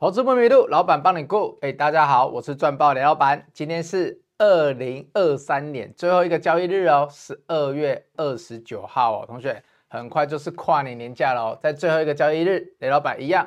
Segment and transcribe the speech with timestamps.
[0.00, 1.58] 投资不迷路，老板帮你顾。
[1.60, 3.46] 哎，大家好，我是赚爆雷老板。
[3.52, 9.26] 今天是二零二三年最后一个交易日哦，十二月二十九号哦。
[9.26, 13.46] 同学，很快就是跨年年假了哦，在最后一个交易日，雷老板一样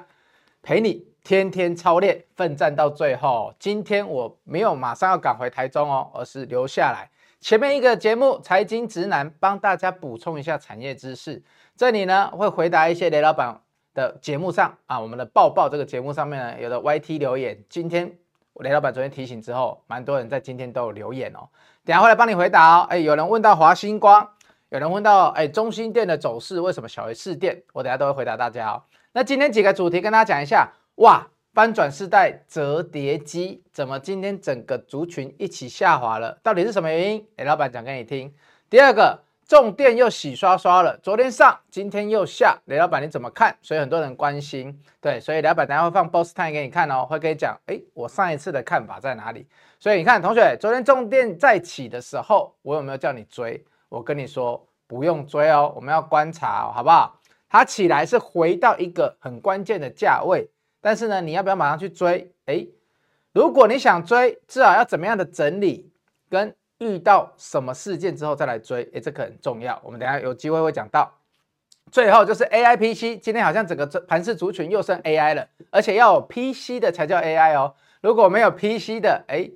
[0.62, 3.52] 陪你天天操练，奋战到最后。
[3.58, 7.10] 今天我没有马上要赶回台中哦，而是留下来。
[7.42, 11.42] 前面一个节目财经直男帮大家补充一下产业知识，
[11.76, 13.60] 这里呢会回答一些雷老板。
[13.94, 18.12] 的节目上啊，我们的抱抱这个节目上面呢，有的 YT 留言，今天
[18.56, 21.48] 雷老板昨天提醒之后，蛮多人在今天都有留言哦。
[21.86, 22.88] 等下会来帮你回答哦。
[22.90, 24.28] 哎，有人问到华星光，
[24.70, 28.84] 有人问到哎中心店的走势为什么小于士电，我等下都会回答大家哦。
[29.12, 36.40] 那今天几个主题跟大家讲一下，哇，翻转世代折叠机，怎么今天整个族群一起下滑了？
[36.42, 37.28] 到底是什么原因？
[37.38, 38.34] 雷老板讲给你听。
[38.70, 39.20] 第二个。
[39.54, 43.56] 重电又洗刷刷了，昨天上，今天又下，雷老板你怎么看？
[43.62, 49.48] 所以很多人关心，对，所以雷老板等下会放 Boss Time 给你看哦，会跟你讲，哎，我上一次的看法在哪里？
[49.80, 53.64] 所以你看，同学，昨天重电再起的时候，我有没有叫你追？
[53.90, 57.20] 我跟你说不用追哦，我们要观察哦，好不好？
[57.48, 60.50] 它起来是回到一个很关键的价位，
[60.82, 62.34] 但是呢，你要不要马上去追？
[62.48, 62.66] 哎，
[63.34, 65.92] 如果你想追，至少要怎么样的整理
[66.28, 66.56] 跟？
[66.80, 69.80] 遇到什么事件之后再来追，诶，这个很重要。
[69.84, 71.12] 我们等下有机会会讲到。
[71.92, 77.76] 最后就是 AI PC，今天好像整个盘势族群又升 AI 了，而且要有 PC 的才叫 AI 哦。
[78.02, 79.54] 如果没有 PC 的，诶，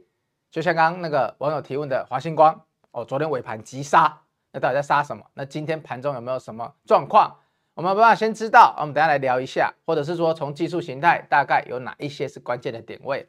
[0.51, 4.21] 就像刚刚那个网友提问的华星光哦，昨天尾盘急杀，
[4.51, 5.23] 那到底在杀什么？
[5.33, 7.37] 那今天盘中有没有什么状况？
[7.73, 13.27] 我们没办法先知道，我们等下来聊一下，或者是说从技术形态大概有哪一些是关键的点位。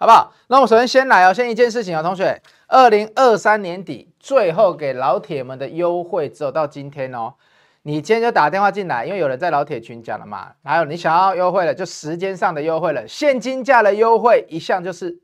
[0.00, 0.32] 好不好？
[0.46, 7.34] 那我们首先先来哦，先一件事情哦，同学，二零二三年底最后给老铁们的优惠只有到今天哦。
[7.82, 10.52] 你今天就打电话进来，因为有人在老铁群讲了嘛。
[10.62, 15.20] 还有你想要优惠了，就时间上的优惠了，现金价的优惠一项就是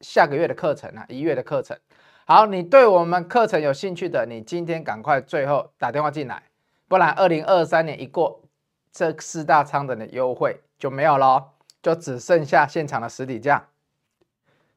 [0.00, 1.74] 下个月的课程啊，一月的课程。
[2.26, 6.42] 好，你对我们课程有兴趣的，你今天赶快最后打电话进来，
[6.88, 8.42] 不然二零二三年一过，
[8.92, 11.42] 这四大仓的优惠就没有喽，
[11.82, 13.66] 就只剩下现场的实体价。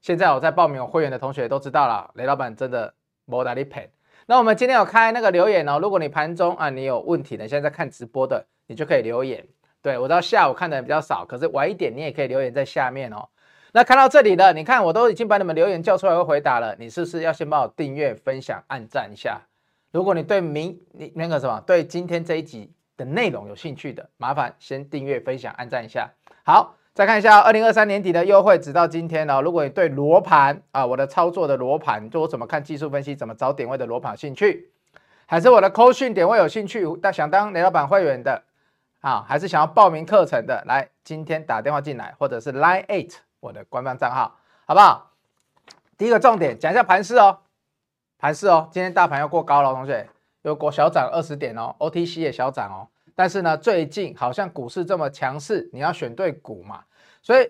[0.08, 2.94] 现在我在报名我会员的同学都知道了，雷老板真的
[3.26, 3.92] 没在理赔。
[4.26, 9.46] 那我们今天有开那个留言哦，如果你盘中啊你有问题的，现在在看直播的，你就可以留言。
[9.82, 13.28] 对，我到下午看的比较少，可是晚一点你也可以留言在下面哦。
[13.74, 19.42] 那看到这里了，你看我都已经把你们留言叫出来会回答了，你是不是要先帮我订阅、分享、按赞一下？
[19.92, 26.10] 如果你对明你那个什么对今天这一集的内容有兴趣的，麻烦先订阅、分享、按赞一下。
[26.46, 26.77] 好。
[26.98, 29.40] 再看一下二零二三年底的优惠，直到今天哦。
[29.40, 34.72] 如果你对罗盘啊，我的操作的罗盘，就我怎么看技术分析，怎么找点位的罗盘兴趣，
[35.28, 38.42] 还是我的扣讯点位有兴趣，但想当雷老板会员的
[39.02, 44.36] 啊，还是想要报名课程的，来今天打电话进来，或者是 Line Eight 我的官方账号，
[44.66, 45.12] 好不好？
[46.00, 47.38] 第一个重点讲一下盘势哦，
[48.18, 50.10] 盘势哦，今天大盘要过高了，同学
[50.42, 52.90] 又过小涨二十点哦，OTC 也小涨哦。
[53.18, 56.84] 但是呢，最近好像股市这么强势，你要选对股嘛。
[57.24, 57.50] 所以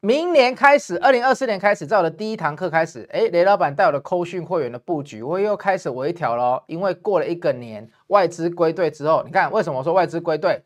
[0.00, 6.60] 明年开始，二零二四年开始，在我的第一堂课开始，哎，雷老板带我的扣讯会员的布局，我又开始微调喽。
[6.66, 10.64] 因为过了一个年，外资归队之后，你看为什么我说外资归队？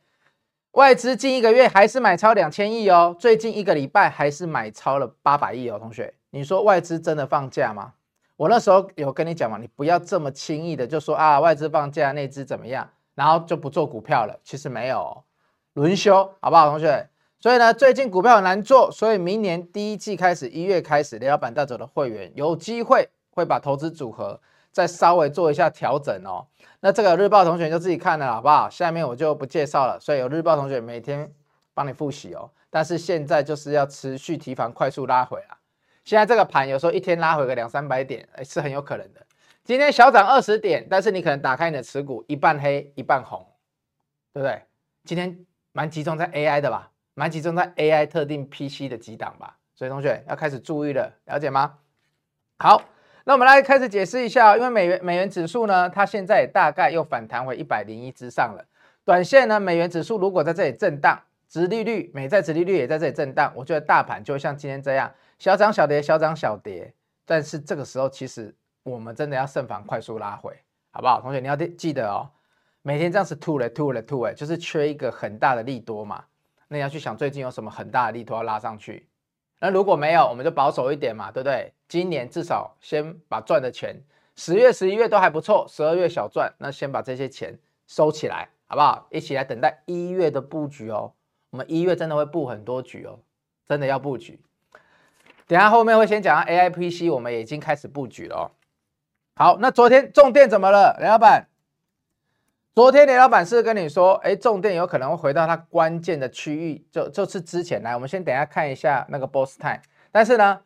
[0.73, 5.79] 外资近一个月还是买超两千亿哦，最近一个礼拜还是买超了八百亿哦。
[5.79, 7.93] 同学，你说外资真的放假吗？
[8.39, 12.91] 我那时候有跟你讲嘛，你不要这么轻易的就说啊，外资放假，内资怎么样？
[13.17, 15.25] 然后就不做股票了，其实没有
[15.73, 17.09] 轮休，好不好，同学？
[17.41, 24.41] 所以呢，最近股票很难做，所以明年第一季开始，一月开始，雷老板带走的会员有机会会把投资组合
[24.71, 26.47] 再稍微做一下调整哦。
[26.81, 28.71] 那这个日报同学就自己看了，好不好？
[28.71, 29.99] 下面我就不介绍了。
[30.01, 31.31] 所以有日报同学每天
[31.75, 32.51] 帮你复习哦。
[32.71, 35.57] 但是现在就是要持续提防快速拉回啊。
[36.05, 39.26] 现在这个盘有时候一天拉回个两三百点，哎，是很有可能的。
[39.67, 43.45] 今天小涨二十点，但是你可能打开你的持股，一半黑一半红，
[44.33, 44.63] 对不对？
[45.03, 51.79] 今天蛮集中在 AI 的吧，蛮集中在 AI 特定 PC 的几档吧，所以同学要开始注意了，了解吗？
[52.61, 52.81] 好，
[53.25, 58.65] 那我们来开始解释一下，因为美元美元指数呢，它现在大概又反弹回一百零一之上了。
[59.05, 66.95] 短线呢，美元指数如果在这里震荡，殖利率美债殖利率也在这里震荡，我觉得大盘就会像今天这样小涨小跌，小涨小跌。
[67.25, 68.55] 但是这个时候其实。
[68.87, 70.57] 我们真的要慎防快速拉回，
[70.93, 71.21] 好不好？
[71.21, 72.31] 同学，你要记得哦，
[72.83, 76.25] 每天这样子吐了吐了吐了，就是缺一个很大的利多嘛。
[76.69, 79.09] 那你要去想最近有什么很大的利多要拉上去。
[79.59, 81.73] 那如果没有，我们就保守一点嘛，对不对？
[81.89, 84.01] 今年至少先把赚的钱，
[84.37, 89.09] 十月、十一月都还不错，十二月小赚，那先把这些钱收起来，好不好？
[89.11, 91.13] 一起来等待一月的布局哦。
[91.51, 93.19] 我们一月真的会布很多局哦，
[93.67, 94.41] 真的要布局。
[95.49, 98.51] 等下后面会先讲到 AIPC，我们也已经开始布局了哦。
[99.39, 101.47] 好，那昨天重电怎么了，雷老板？
[102.75, 107.95] 昨天雷老板是跟你说，哎，重电有可能会回到它关键的区域，就就是之前来。
[107.95, 110.61] 我们先等下看一下那个 Boss Time，但是呢，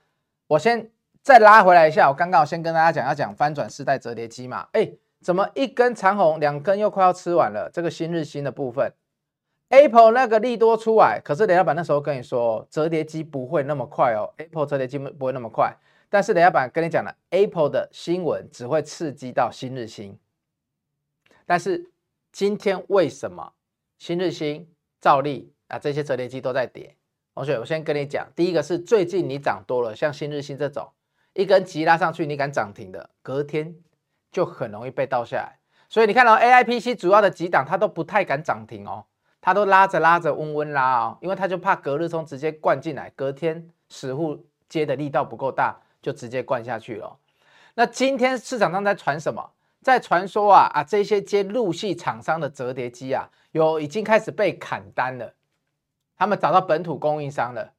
[0.46, 0.88] 我先
[1.20, 2.08] 再拉回来一下。
[2.08, 4.88] 我刚刚我先跟大家讲要讲翻转世代折叠机嘛，哎，
[5.20, 7.68] 怎么一根长红，两根又快要吃完了？
[7.72, 8.92] 这个新日新的部分。
[9.70, 15.76] Apple 那个利多出来，可是雷老板那时候跟你说，折叠机不会那么快哦，Apple 折叠机不会那么快。
[16.10, 20.18] 但是雷老板跟你讲了，Apple 的新闻只会刺激到新日新。
[21.46, 21.90] 但是
[22.32, 23.52] 今天为什么
[23.98, 24.68] 新日新、
[25.00, 26.94] 兆利啊这些折叠机都在跌？
[27.32, 30.92] 同学，我先跟你讲，第一个是最近你涨多了，像新日新这种
[31.32, 33.74] 一根急拉上去，你敢涨停的，隔天
[34.30, 35.58] 就很容易被倒下来。
[35.88, 39.06] 所以你看到 AIPC 主要的几档，它都不太敢涨停哦。
[39.40, 47.18] 它都拉着拉着温温拉哦，因为它就怕隔日冲直接灌进来，隔天实户接的力道不够大，就直接灌下去了。
[47.74, 49.52] 那今天市场上在传什么？
[49.82, 55.32] 在传说啊啊，这些接陆系厂商的折叠机啊，有已经开始被砍单了，
[56.18, 57.72] 他们找到本土供应商了。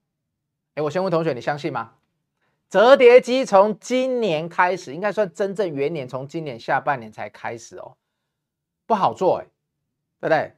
[0.73, 1.93] 哎，我先问同学，你相信吗？
[2.69, 7.95] 折叠机从今年开始，应该算真正元年，从今年下半年才开始哦，
[8.87, 9.45] 不好做哎，
[10.21, 10.55] 对不对？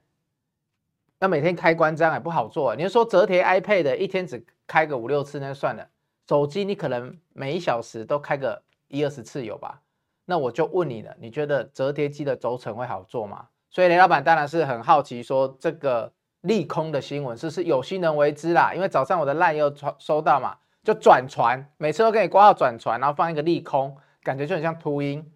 [1.20, 2.76] 那每天开关这样也不好做。
[2.76, 5.90] 你说折叠 iPad 一天只开个五六次，那就算了。
[6.28, 9.82] 手机你可能每一小时都开个一二十次有吧？
[10.26, 13.48] 那我就问你了，你觉得折叠机的轴承会好做吗？
[13.70, 16.12] 所以雷老板当然是很好奇，说这个
[16.42, 18.74] 利空的新闻是不是有心人为之啦？
[18.74, 25.32] 因为早上我的 LINE 又传收到嘛，就转传，每次都给你挂号转传，然后放一个利空，感觉就很像秃鹰。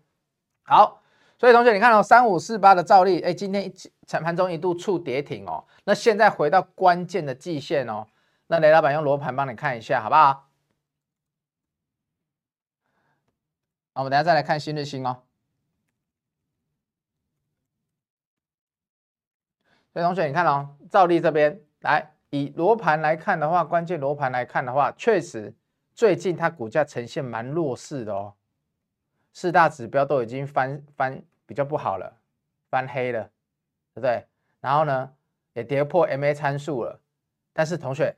[0.64, 1.02] 好。
[1.40, 3.72] 所以同学，你看到三五四八的兆利，哎，今天一
[4.10, 5.64] 盘中一度触跌停哦。
[5.84, 8.08] 那现在回到关键的季线哦。
[8.48, 10.47] 那雷老板用罗盘帮你看一下，好不好？
[13.98, 15.24] 好，我们等下再来看新日新哦。
[19.92, 25.52] 所以同学，你看哦，照例这边来以罗盘来看的话，关键罗盘来看的话，确实
[25.96, 28.36] 最近它股价呈现蛮弱势的哦。
[29.34, 32.20] 四大指标都已经翻翻比较不好了，
[32.70, 33.24] 翻黑了，
[33.96, 34.28] 对不对？
[34.62, 35.12] 然后呢，
[35.54, 37.02] 也跌破 MA 参数了。
[37.52, 38.16] 但是同学，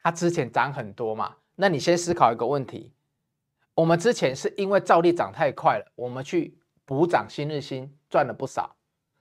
[0.00, 1.34] 它之前涨很多嘛？
[1.56, 2.92] 那你先思考一个问题：
[3.80, 6.54] 我们之前是因为兆利涨太快了，我们去
[6.84, 8.76] 补涨新日新赚了不少。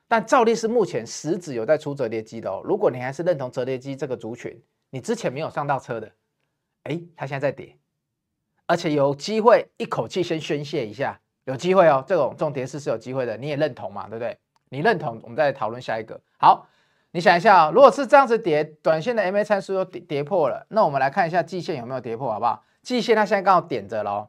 [0.06, 2.62] 但兆利是目前实质有在出折叠机的哦。
[2.66, 6.12] 如果你还是认同折叠机这个族群，你之前没有上到车的，
[6.84, 7.78] 哎，它现在在跌。
[8.66, 14.38] 而且有机会一口气先宣泄一下，有机会哦，这种这种跌势是有机会的，你也认同嘛，对不对？
[14.68, 16.20] 你认同，我们再讨论下一个。
[16.38, 16.68] 好，
[17.12, 22.66] 你想一下啊，如果是这样子跌，短线的 MA 参数又跌跌破了，那我们来看一下季线有没有跌破，好不好？
[22.82, 24.28] 季线它现在刚好点着喽。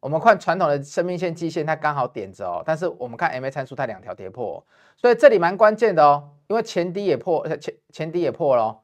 [0.00, 4.64] 我们看传统的生命线季线，它刚好点着哦，但是我们看 MA 参数它两条跌破哦，
[4.96, 8.80] 所以这里蛮关键的哦，因为前低也破，前前低也破了。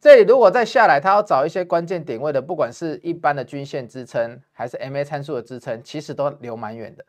[0.00, 7.04] 这里如果再下来，它要找一些关键点位的，不管是一般的均线支撑，还是 MA 参数的支撑，其实都留蛮远的。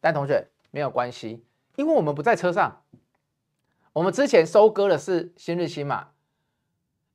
[0.00, 1.44] 但同学没有关系，
[1.76, 2.82] 因为我们不在车上，
[3.92, 6.08] 我们之前收割的是新日新嘛。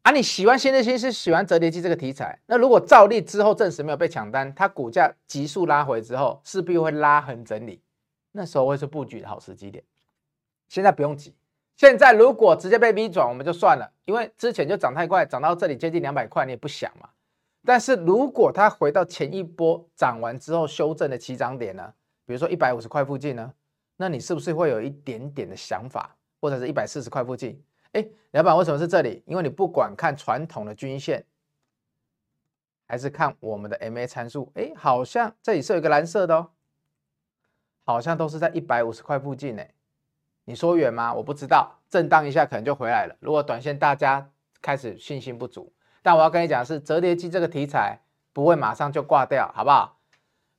[0.06, 7.82] 啊，你喜欢新日新是喜欢折叠机这个题材，那如果照例之后证实没有被抢单，它股价急速拉回之后，势必会拉横整理，
[8.32, 9.84] 那时候会是布局的好时机点。
[10.70, 11.34] 现在不用急。
[11.76, 17.10] 现在如果直接被逼转，我们就算了，因为之前就涨太快，涨到这里接近两百块，你也不想嘛。
[17.66, 21.92] 但是如果它回到前一波涨完之后修正的起涨点呢，
[22.28, 23.52] 比如说一百五十块附近呢，
[23.98, 27.60] 那你是不是会有一点点的想法，或者是一百四十块附近？
[27.96, 29.24] 哎，老板为什么是这里？
[29.26, 31.26] 因为你不管看传统的均线，
[32.86, 36.50] 还是看我们的 MA 参数，哎，好像这里是有一个蓝色的哦，
[37.86, 39.64] 好像都是在一百五十块附近呢。
[40.44, 41.14] 你说远吗？
[41.14, 43.16] 我不知道，震荡一下可能就回来了。
[43.22, 44.30] 如果短线大家
[44.62, 45.72] 开始信心不足，
[46.04, 48.02] 但我要跟你讲的是，折叠机这个题材
[48.34, 49.95] 不会马上就挂掉，好不好？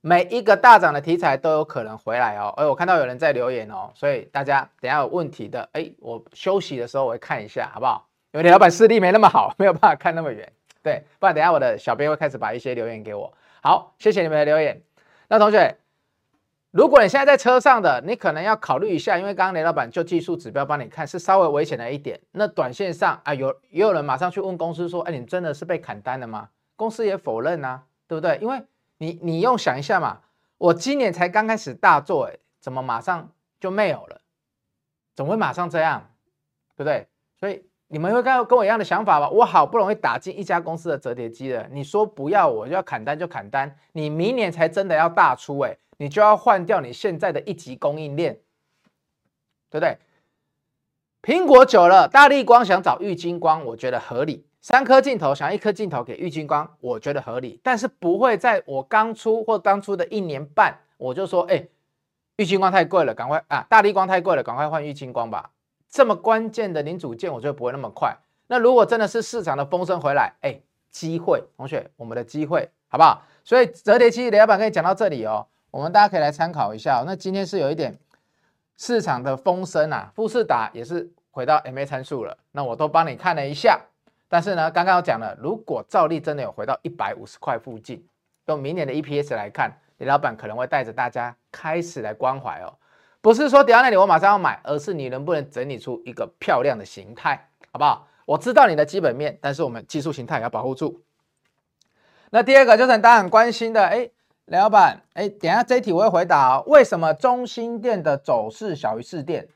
[0.01, 2.53] 每一个大涨的题材都有可能回来哦。
[2.57, 8.07] 哎，我看到有人在留言哦，所以大家等下有问题的，哎，我休息的时候我会看一下，好不好？
[8.33, 10.51] 因为雷老板视力没那么好，没有办法看那么远，
[10.83, 13.33] 对，不然等下我的小编会开始把一些留言给我。
[13.61, 14.81] 好，谢谢你们的留言。
[15.27, 15.77] 那同学。
[16.71, 22.19] 如果你现在在车上的，你可能要考虑一下，因为刚刚雷老板就技术指标帮你看，是稍微危险的一点。
[22.33, 26.49] 那短线上啊，有也有人马上去问公司说，哎，你真的是被砍单了吗？
[26.75, 28.37] 公司也否认啊，对不对？
[28.41, 28.61] 因为
[28.97, 30.21] 你你用想一下嘛，
[30.57, 34.21] 我今年才刚开始大做，哎，怎么马上就没有了？
[35.15, 36.09] 怎么会马上这样？
[36.75, 37.07] 对不对？
[37.39, 39.29] 所以你们会跟跟我一样的想法吧？
[39.29, 48.33] 我好不容易打进一家公司的折叠机了，你说不要我就要砍单就砍单，你明年才真的要大出哎、你就要换掉你现在的一级供应链，
[49.69, 49.97] 对不对？
[51.21, 57.59] 苹果久了，大立光想找玉金光，我觉得合理；三颗镜头想要一颗镜头给玉晶光，我觉得合理。
[57.63, 61.67] 但是不会在我刚出或刚出的一年半，我就说，哎，
[62.35, 63.65] 玉晶光太贵了，赶快啊！
[63.69, 65.51] 大立光太贵了，赶快换玉晶光吧。
[65.89, 68.17] 这么关键的零组件，我觉得不会那么快。
[68.47, 70.59] 那如果真的是市场的风声回来，哎，
[70.91, 73.23] 机会，同学，我们的机会，好不好？
[73.43, 77.03] 所以折叠机雷老板跟你讲到这里哦，我们大家可以来参考一下。
[77.05, 77.97] 那今天是有一点
[78.75, 82.37] 市场的风声啊，富士达也是回到 MA 参数了。
[82.51, 83.79] 那我都帮你看了一下，
[84.29, 88.05] 但是呢，刚刚我讲了，如果照例真的有回到一百五十块附近，
[88.47, 92.73] 用明年的 EPS 来看，李老板可能会带着大家开始来关怀哦。
[93.21, 98.07] 不是说跌到那里我马上要买，而是你能不能整理出一个漂亮的形态，好不好？
[98.25, 101.01] 我知道你的基本面，但是我们技术形态也要保护住。
[102.29, 104.09] 那第二个就是大家很关心的，哎，
[104.45, 106.63] 雷老板，哎，等一下这一题我会回答哦。
[106.67, 109.47] 为什么中心店的走势小于士电？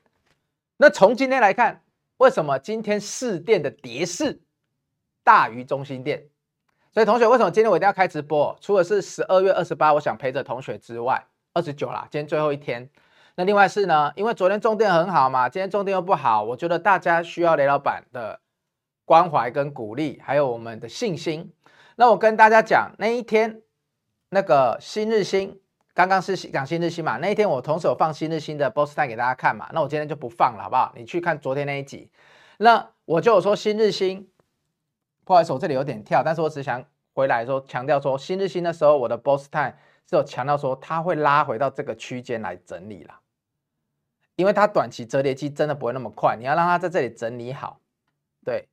[0.78, 1.82] 那从今天来看，
[2.18, 4.40] 为什么今天士电的跌势
[5.24, 6.28] 大于中心店？
[6.94, 8.58] 所以同学，为什么今天我一定要开直播？
[8.60, 12.90] 除了是十二月二十八，我想陪着同学之外，二十九啦，今天最后一天。
[13.36, 18.42] 那另外是呢，因为昨天重电很好嘛，今天重电又不好，我觉得大家需要雷老板的
[19.06, 21.54] 关怀跟鼓励，还有我们的信心。
[21.96, 23.62] 那我跟大家讲，那一天
[24.32, 25.60] 那个新日兴
[25.94, 30.92] 刚刚是讲新日兴嘛，那一天我同时有放新日兴的 Boss Time 给大家看嘛，那我今天就不放了，好不好？
[30.98, 32.12] 你去看昨天那一集。
[32.58, 34.28] 那我就有说新日兴，
[35.32, 36.84] 不好意思，我这里有点跳，但是我只想
[37.14, 39.74] 回来说强调说新日兴的时候，我的 Boss Time
[40.10, 43.22] 是有强调说它会拉回到这个区间来整理啦。
[44.36, 47.80] 因为它短期折叠机真的不会那么快，你要让它在这里整理好，
[48.44, 48.68] 对。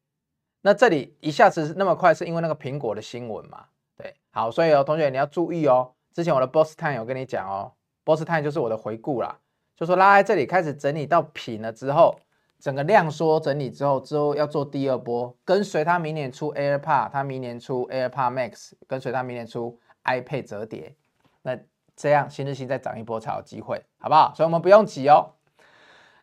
[0.62, 3.66] 那这里一下子那么快，是因为那个苹果的新闻嘛？
[3.96, 5.92] 对，好，所以哦，同学你要注意哦。
[6.12, 7.70] 之前我的 Boss Time 有跟你讲哦
[8.02, 9.38] ，Boss Time 就是我的回顾啦，
[9.76, 12.18] 就说拉在这里开始整理到平了之后，
[12.58, 20.96] 整个量缩整理之后，之后要做第二波，跟随它明年出 AirPod，它明年出 AirPod Max，跟随它明年出 iPad 折叠，
[21.42, 21.56] 那
[21.94, 24.32] 这样新日兴再涨一波才有机会，好不好？
[24.34, 25.34] 所以我们不用急哦。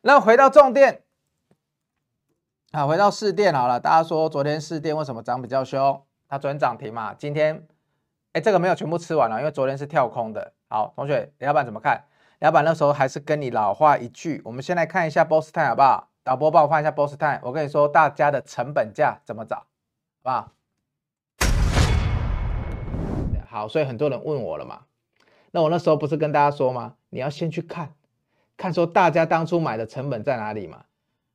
[0.01, 1.04] 那回到重点，
[2.74, 3.80] 好，回到士电好了。
[3.80, 6.04] 大家说昨天士电为什么涨比较凶？
[6.27, 7.65] 它昨天涨停嘛，今天，
[8.34, 10.54] 哎，这个没有全部吃完了，因为昨天是跳空的。
[10.68, 12.04] 好，同学，李老板怎么看？
[12.39, 16.10] 李老板那时候还是跟你老话一句，我们先来看一下 Boss Time 好不好？
[16.25, 17.39] 导播帮我放一下 Boss Time。
[17.44, 19.63] 我跟你说，大家的成本价怎么找，好
[20.24, 20.51] 不好？
[23.48, 24.86] 好，所以很多人问我了嘛，
[25.51, 26.96] 那我那时候不是跟大家说吗？
[27.12, 27.94] 你要先去看。
[28.58, 30.86] 看说大家当初买的成本在哪里嘛？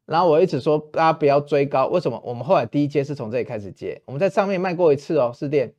[0.07, 2.21] 然后我一直说大家不要追高，为什么？
[2.25, 5.73] 我们后来第一阶是从这里开始接，我们在上面卖过一次哦，士电。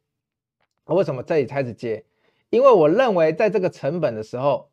[0.86, 2.06] 为什么这里开始接？
[2.50, 4.70] 因为我认为在这个成本的时候，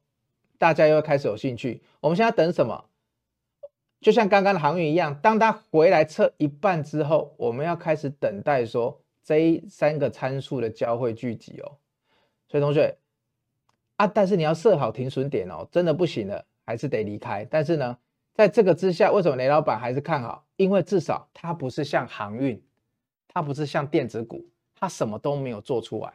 [0.59, 1.83] 大家又开始有兴趣。
[1.99, 2.85] 我们现在等什么？
[4.00, 11.76] 就像刚刚的航运一样，当它回来测一半之后，我们要开始等待说这三个参数的交汇聚集哦。
[12.49, 12.97] 所以同学
[13.97, 16.45] 啊，但是你要设好停损点哦，真的不行了。
[16.69, 17.97] 还是得离开，但是呢，
[18.35, 20.45] 在这个之下，为什么雷老板还是看好？
[20.57, 22.62] 因为至少它不是像航运，
[23.26, 26.12] 它不是像电子股，它什么都没有做出来。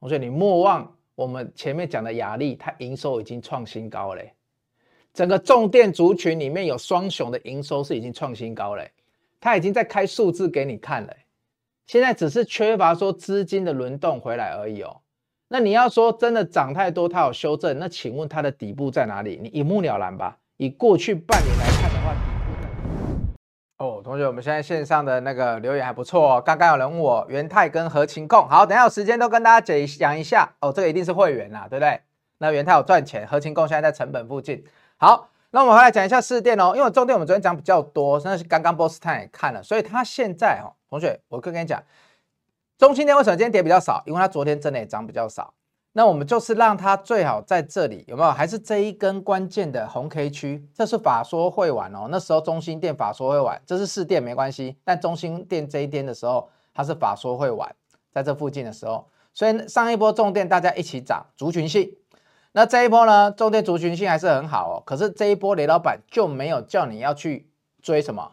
[0.00, 4.34] 同学你莫忘我们前面讲的雅力，它营收已经创新高嘞。
[5.12, 8.90] 整个重电族群里面有双雄的营收是已经创新高嘞，
[9.40, 11.12] 它已经在开数字给你看了。
[11.86, 15.00] 现在只是缺乏说资金的轮动回来而已哦。
[15.48, 19.36] 那你要说真的涨太多，它有修正，那请问它的底部在哪里？
[19.42, 20.38] 你一目了然吧？
[20.58, 23.30] 以过去半年来看的话，底部在哪里
[23.78, 26.40] 哦，同学，我们现在线上的那个留言还不错哦。
[26.40, 30.72] 刚刚有人问我元泰跟合勤控，好，等下有时间都跟大家解讲一下哦。
[30.72, 32.00] 这个一定是会员啦，对不对？
[32.38, 34.64] 那元泰有赚钱，合勤控现在在成本附近。
[35.02, 41.82] 好，那我们回来讲一下士电哦，因为重点我们昨天讲比较多，那是刚刚 boss 看也看了，所以他现在哦，同学，我可以跟你讲。
[42.76, 44.02] 中心电为什么今天跌比较少？
[44.04, 45.54] 因为它昨天真的也涨比较少。
[45.92, 48.30] 那我们就是让它最好在这里有没有？
[48.30, 50.68] 还是这一根关键的红 K 区？
[50.74, 52.08] 这是法说会完哦。
[52.10, 54.76] 那时候中心电法说会完，这是士电没关系。
[54.84, 57.74] 但中心电这一天的时候，它是法说会完，
[58.12, 61.90] 在这附近的时候，所以上一波重电大家一起涨族群性。
[62.52, 64.82] 那这一波呢，重电族群性还是很好哦。
[64.84, 68.32] 可是这一波雷老板就没有叫你要去追什么？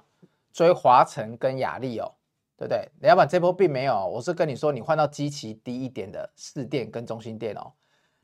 [0.51, 2.13] 追华城跟亚力哦。
[2.59, 2.89] 对不对？
[3.01, 7.71] 雷老板这波并没有，我是跟你说，你换到基期低一点的市电跟中心电哦。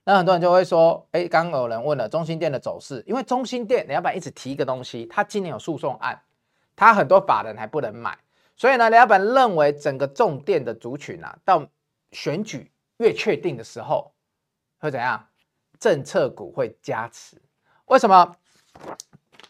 [0.05, 6.19] 那很多人就会说，哎，刚有人问了中心电的走势，因为中心电雷老板一直提一个东西，他今年有诉讼案，
[6.75, 8.17] 他很多法人还不能买，
[8.55, 11.67] 所以呢，雷老板认为整个重电的族群啊，到
[12.12, 14.13] 选举越确定的时候
[14.79, 15.27] 会怎样？
[15.83, 17.35] 政策股会加持。
[17.87, 18.33] 为什么？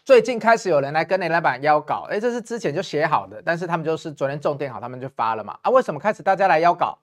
[0.04, 5.56] 最近开始有人来跟雷老板邀稿，哎，这是之前就写好的，但是他们就是昨天重点好，他们就发了嘛。
[5.62, 6.98] 啊，为什么开始大家来邀稿？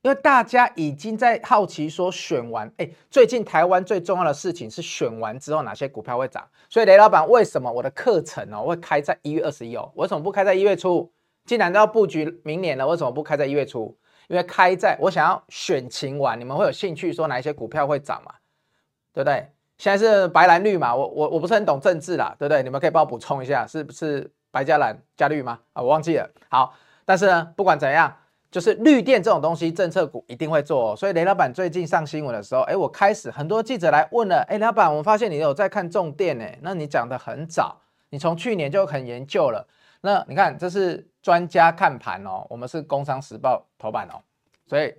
[0.00, 6.44] 因为大家已经在好奇说选完，哎，最近台湾最重要的事情是选完之后哪些股票会涨。
[6.68, 9.88] 所以雷老板为什么我的课程哦会开在一月二十一哦？
[9.94, 11.12] 为什么不开在一月初？
[11.44, 13.96] 既然都要布局明年了，为什么不开在一月初？
[14.32, 18.32] 因为开在我想要选情完，你们会有兴趣说哪一些股票会涨嘛？
[19.12, 19.46] 对不对？
[19.76, 22.62] 现在是白蓝绿嘛，我我我不是很懂政治啦，对不对？
[22.62, 25.58] 你们可以帮我补充一下，是不是白加蓝加绿吗？
[25.74, 26.26] 啊，我忘记了。
[26.48, 26.72] 好，
[27.04, 28.10] 但是呢，不管怎样，
[28.50, 30.96] 就是绿电这种东西，政策股一定会做哦。
[30.96, 39.68] 所以雷老板最近上新闻的时候，哎，我开始很多记者来问了，哎，雷老板，我发现你有在看重电呢，那你讲得很早，你从去年就很研究了。
[40.02, 44.20] 那你看，这是专家看盘哦，我们是工商时报头版哦，
[44.66, 44.92] 所以，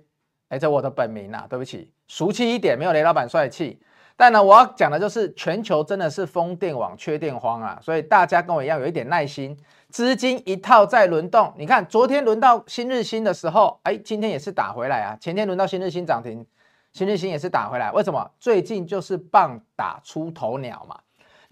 [0.48, 3.80] 哎，这我的本名啊，对不起，俗气一点，没有雷老板帅气。
[4.16, 9.54] 但呢，我要讲的就是全球真的是风电网缺电荒啊，所以大家跟我一样有一点耐心，
[9.90, 11.52] 资金一套在轮动。
[11.58, 15.18] 你看，昨天轮到新日兴的时候，哎，今天也是打回来啊。
[15.20, 16.46] 前天轮到新日兴涨停，
[16.92, 17.90] 新日兴也是打回来。
[17.92, 18.30] 为什么？
[18.38, 20.98] 最近就是棒打出头鸟嘛。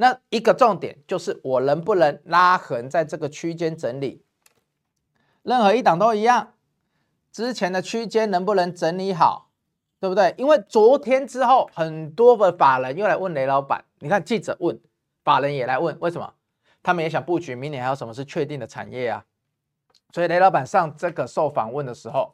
[0.03, 4.25] 那一个重点就是我能不能拉横在这个区间整理，
[5.45, 6.55] 任何一档都一样，
[7.31, 9.53] 之前的区间能不能整理好？
[10.01, 10.35] 对不对？
[10.37, 13.85] 因为昨天之后，很多的法人又来问雷老板。
[14.01, 14.77] 你看记者问，
[15.23, 16.35] 法人也来问，为什么？
[16.83, 19.25] 他们也想布局明年还有什么是确定的产业啊？
[20.13, 22.33] 所以雷老板上这个受访问的时候，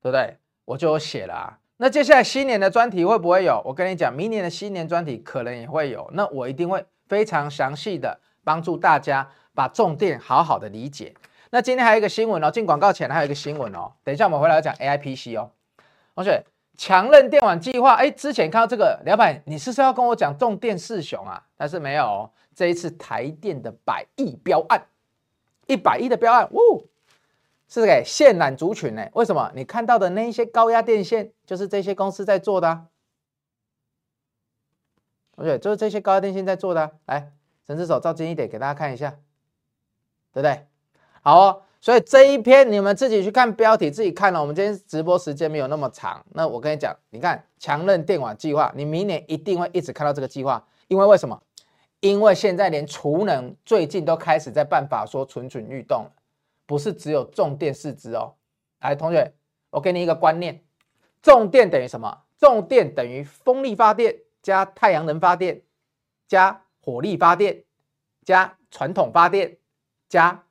[0.00, 0.38] 对不对？
[0.64, 1.58] 我就写了啊。
[1.78, 3.60] 那接下来新年的专题会不会有？
[3.64, 6.08] 我跟你讲，明年的新年专题可能也会有。
[6.14, 11.14] 那我一定会非常详细的帮助大家把重点好好的理解。
[11.50, 13.92] 那今天还有一个新闻哦，进广告前还有一个新闻哦。
[14.02, 15.50] 等一下我们回来要讲 AIPC 哦，
[16.14, 16.42] 同学。
[16.78, 21.42] 强韧电网计划，哎，之前看到这个，老板，你是不是要跟我讲重电四雄啊？
[21.56, 24.86] 但是没有哦，这一次台电的百亿标案，
[25.66, 26.86] 一百亿的标案，呜，
[27.68, 29.08] 是给线缆族群呢？
[29.14, 29.50] 为什么？
[29.54, 32.86] 你看到的那一些高压电线，就是这些公司在做的啊。
[35.36, 36.90] 对，就是这些高压电线在做的啊。
[37.06, 37.32] 来，
[37.66, 39.10] 整只手照近一点，给大家看一下，
[40.32, 40.66] 对不对？
[41.22, 41.62] 好哦。
[41.78, 44.40] 所以这一篇你们自己去看标题，自己看了。
[44.40, 51.40] 我们今天直播时间没有那么长，那我跟你讲，你看强韧电网计划，你明年一定会一直看到这个计划，因为为什么？
[52.00, 56.06] 因为现在连储能最近都开始在办法说蠢蠢欲动，
[56.66, 58.34] 不是只有重电四支哦。
[58.80, 59.32] 来，同学，
[59.70, 60.62] 我给你一个观念，
[61.22, 62.24] 重电等于什么？
[62.38, 65.62] 重电等于风力发电加太阳能发电
[66.28, 67.64] 加火力发电
[68.22, 69.56] 加传统发电
[70.08, 70.44] 加。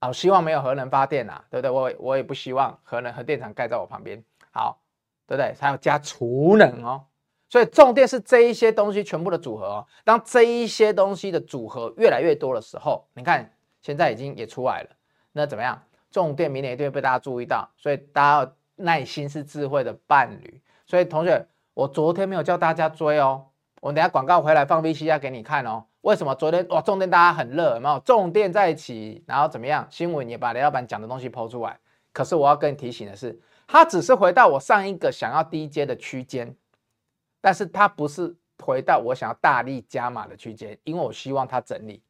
[0.00, 1.70] 好，希望没有核能发电啊，对不对？
[1.70, 4.22] 我我也不希望核能核电厂盖在我旁边。
[4.50, 4.82] 好，
[5.26, 5.54] 对不对？
[5.60, 7.06] 还要加储能哦，
[7.48, 9.86] 所以重电是这一些东西全部的组合哦。
[10.04, 13.48] 当这一些东西的组合越来越多的时候，你看
[13.80, 14.90] 现在已经也出来了，
[15.32, 15.82] 那怎么样？
[16.10, 20.60] 重电明年一定会被大家注意到，所以大家要耐心是智慧的伴侣。
[20.86, 23.46] 所以同学，我昨天没有叫大家追哦，
[23.80, 25.84] 我等下广告回来放 VCR 给你看哦。
[26.02, 27.98] 为什么昨天哇重点大家很热，有没有？
[28.00, 29.86] 重点在一起，然后怎么样？
[29.88, 31.78] 新闻也把雷老板讲的东西抛出来。
[32.12, 36.54] 可是我要跟你提醒的是，它只是回到我上一个想要低阶的区间，
[37.40, 42.02] 但是它不是回到我想要大力加码的区间，因为我希望它整理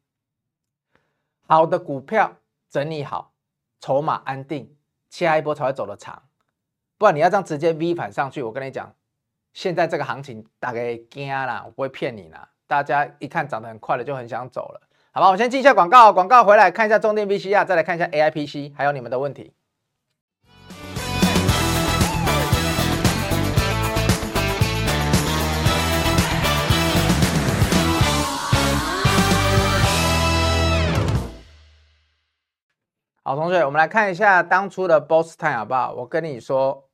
[1.47, 2.35] 好的股票
[2.73, 3.33] 整理好，
[3.79, 4.75] 筹码安定，
[5.11, 6.23] 下一波才会走得长。
[6.97, 8.91] 不然你要这样直接 V 反上去，我跟你讲，
[9.53, 12.49] 现在这个行情大概惊啦，我不会骗你啦。
[12.65, 14.81] 大家一看涨得很快了，就很想走了，
[15.11, 15.29] 好吧？
[15.29, 19.53] 我先进一下广告，广告回来看一下中电 VCR，再来看一下 AIPC，还有你们的问题。
[33.25, 35.93] 好，同学，我们来看一下当初的 Boss Time 好不好？
[35.93, 36.89] 我跟你说，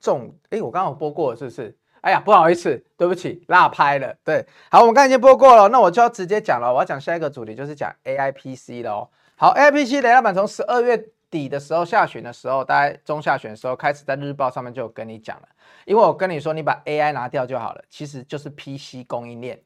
[0.00, 1.74] 重，哎，我刚刚有播过，是不是？
[2.02, 4.14] 哎呀，不好意思，对不起，落拍了。
[4.22, 6.70] 对，好，我们刚才已经播过了，那我就要直接讲了。
[6.70, 9.08] 我要讲下一个主题，就是讲 AIPC 了哦。
[9.34, 15.48] 好，AIPC 雷老板从十二月底的时候下旬的时候，大概中下旬的时候开始在日报上面就跟你讲了，
[15.86, 19.58] 因为我跟你说，你把 AI 拿掉就好了，其实就是 PC 供应链。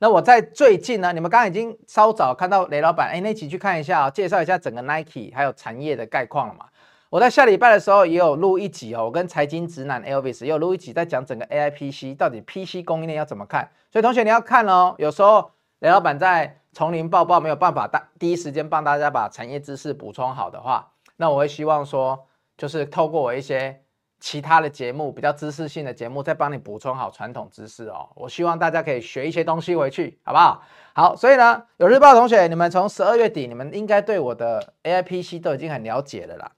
[0.00, 6.66] 那我在最近呢，你们刚刚已经稍早看到雷老板哎那起去看一下、介绍一下整个 Nike 还有产业的概况了嘛。
[7.10, 13.70] 我在下礼拜的时候也有录一集哦，我跟财经直男 Elvis 也有录一集，在讲整个 AIPC 到底 PC 供应链要怎么看。
[13.90, 23.80] 所以同学你要看哦，有时候雷老板在丛林报报没有办法大第一时间帮大家把产业知识补充好的话，那我会希望说，就是透过我一些
[24.20, 28.08] 其他的节目，比较知识性的节目，再帮你补充好传统知识哦。
[28.14, 30.62] 我希望大家可以学一些东西回去，好不好？
[30.94, 36.50] 好，所以呢，有日报同学，你们从十二月底，你们应该对我的 AIPC 都已经很了解了啦。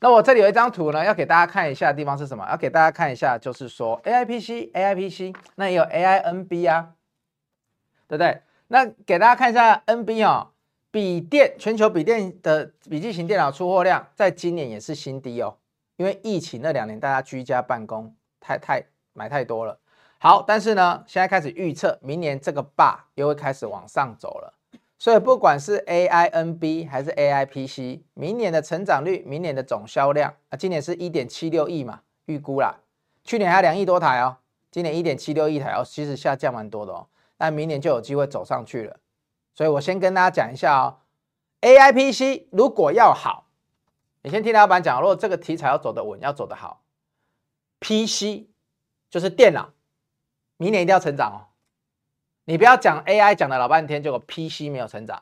[0.00, 2.46] 那我这里有一张图呢，要给大家看一下的地方是什么？
[2.50, 6.90] 要给大家看一下，就是说 AIPC、AIPC，那也有 AINB 啊，
[8.08, 8.42] 对不对？
[8.68, 10.48] 那给大家看一下 NB 哦，
[10.90, 15.56] 笔电全球笔电的笔记型电脑出货量在今年也是新低哦，
[15.96, 19.78] 因为疫情那两年大家居家办公太太买太多了。
[20.18, 24.54] 好，但是呢，现在开始预测明年这个霸又会开始往上走了，
[24.98, 32.76] 所以不管是 AINB 还是 AIPC，明年的成长率，明年的总销量啊，今年是一点七六亿嘛，预估啦，
[33.22, 34.38] 去年还有两亿多台哦，
[34.70, 37.06] 今年一点七六亿台哦，其实下降蛮多的哦。
[37.36, 38.96] 但明年就有机会走上去了，
[39.54, 40.96] 所以我先跟大家讲一下哦
[41.60, 43.48] ，AIPC 如果要好，
[44.24, 46.82] 你先听老板讲，如果这个题材要走得稳，要走得好
[47.80, 48.48] ，PC
[49.10, 49.74] 就是电脑，
[50.56, 51.40] 明年一定要成长哦。
[52.46, 55.18] 你不要讲 AI 讲了老半天，结果 PC 没有成长，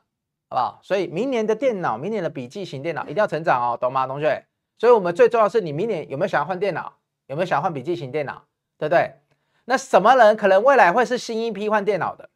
[0.49, 0.79] 好不好？
[0.85, 4.47] 所以明年的电脑，明年的笔记型电脑一定要成长哦，懂吗，同学？
[4.79, 6.93] 所以我们最重要是你明年有没有想要换电脑，
[7.27, 8.45] 有没有想要换笔记型电脑，
[8.79, 9.17] 对不对？
[9.65, 12.31] 那什么人可能未来会是新一批换电脑的？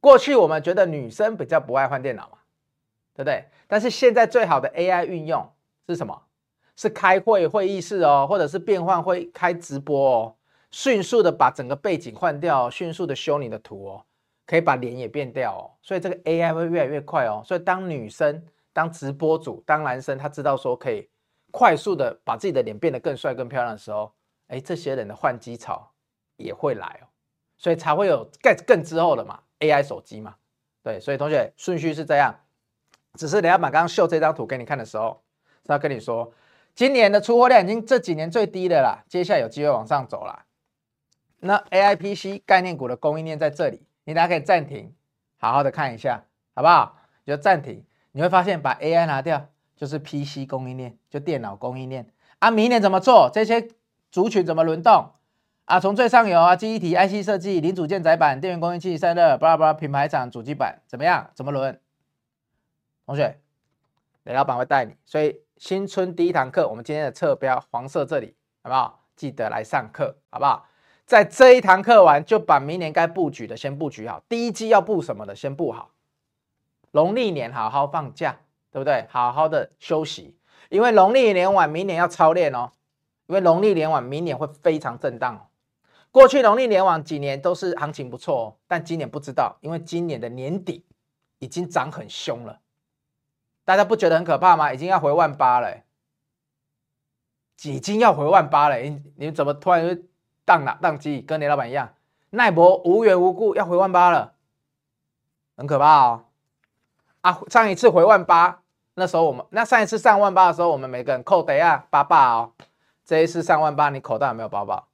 [0.00, 2.38] 过去我们觉得女生比较不爱换电脑嘛，
[3.14, 3.48] 对不对？
[3.68, 5.48] 但是现在最好的 AI 运用
[5.86, 6.22] 是什么？
[6.76, 10.36] 是开会会议室哦，或者是变换会开直播哦，
[10.70, 14.04] 迅速的把整个背景换掉，迅速的修你的图哦，
[14.46, 15.70] 可以把脸也变掉哦。
[15.82, 17.42] 所以这个 AI 会越来越快哦。
[17.44, 21.08] 所以当女生当直播主，当男生他知道说可以
[21.50, 24.12] 快速的把自己的脸变得更帅更漂亮的时候，
[24.48, 25.90] 哎，这些人的换机潮。
[26.38, 27.08] 也会来哦，
[27.56, 30.34] 所以才会有更更之后的嘛，AI 手机嘛，
[30.82, 32.38] 对，所以同学顺序是这样，
[33.14, 35.22] 只是雷老板刚刚秀这张图给你看的时候，
[35.66, 36.32] 是要跟你说，
[36.74, 40.44] 今年的出货量已经这几年最低的啦，接下来有机会往上走啦。
[41.40, 44.94] 那 AIPC 概念股的供应链在这里，你大家可以暂停，
[45.38, 46.24] 好好的看一下，
[46.54, 46.96] 好不好？
[47.26, 52.06] 就暂停，你会发现把 AI 拿掉，就是 PC 供应链，就电脑供应链
[52.38, 52.50] 啊。
[52.50, 53.28] 明年怎么做？
[53.32, 53.68] 这些
[54.10, 55.10] 族群怎么轮动？
[55.64, 61.28] 啊，从最上游啊，记忆体、IC 设计、零组件、载板、电源供应器、散热，巴拉巴拉，品牌厂、主机板，怎么样？
[61.34, 61.80] 怎么轮？
[63.04, 63.40] 同学，
[64.22, 64.94] 雷老板会带你。
[65.04, 69.02] 所以新春第一堂课，我们今天的侧标黄色这里，好不好？
[69.16, 70.66] 记得来上课，好不好？
[71.06, 74.22] 在这一堂课完，就把明年该布局的先布局好。
[74.28, 75.92] 第一季要布什么的，先布好。
[76.90, 78.36] 农历年好好放假，
[78.70, 79.06] 对不对？
[79.08, 80.36] 好好的休息，
[80.68, 82.70] 因为农历年晚，明年要操练哦。
[83.26, 85.48] 因为农历年晚，明年会非常震荡。
[86.10, 90.84] 过去农历年往几年都是行情不错哦，但今年不知道，因为今年的年底
[91.38, 92.60] 已经涨很凶了，
[93.66, 94.72] 大家不觉得很可怕吗？
[94.72, 95.82] 已经要回万八了，
[97.64, 100.02] 已经要回万八了，你你怎么突然就
[100.44, 101.92] 当了当机，跟雷老板一样，
[102.30, 104.34] 奈博无缘无故要回万八了，
[105.56, 106.24] 很可怕哦。
[107.22, 108.62] 啊，上一次回万八，
[108.94, 112.52] 那时候我们那上一次上万八的时候，我们每个人扣得啊八八哦，
[113.04, 114.86] 这一次上万八，你口袋有没有包包？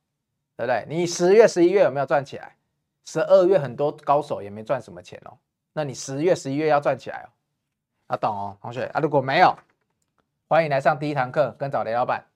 [0.57, 0.87] 对不对？
[0.89, 2.57] 你十月、十一月有没有赚起来？
[3.05, 5.37] 十二月很多高手也没赚什么钱哦。
[5.75, 7.29] 那你十月、十一月要赚起来哦，
[8.13, 9.01] 啊懂哦，同学啊。
[9.01, 9.57] 如果没有，
[10.47, 12.27] 欢迎来上第一堂课，跟找雷老板。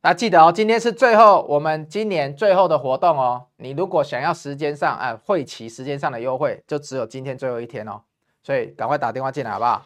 [0.00, 3.46] 大家记得哦，今天是最后我们今年最后的活动哦。
[3.56, 8.00] 你如果想要时间上啊会期时间上的优惠，就只有今天最后一天哦。
[8.44, 9.84] 所以赶快打电话进来好不好？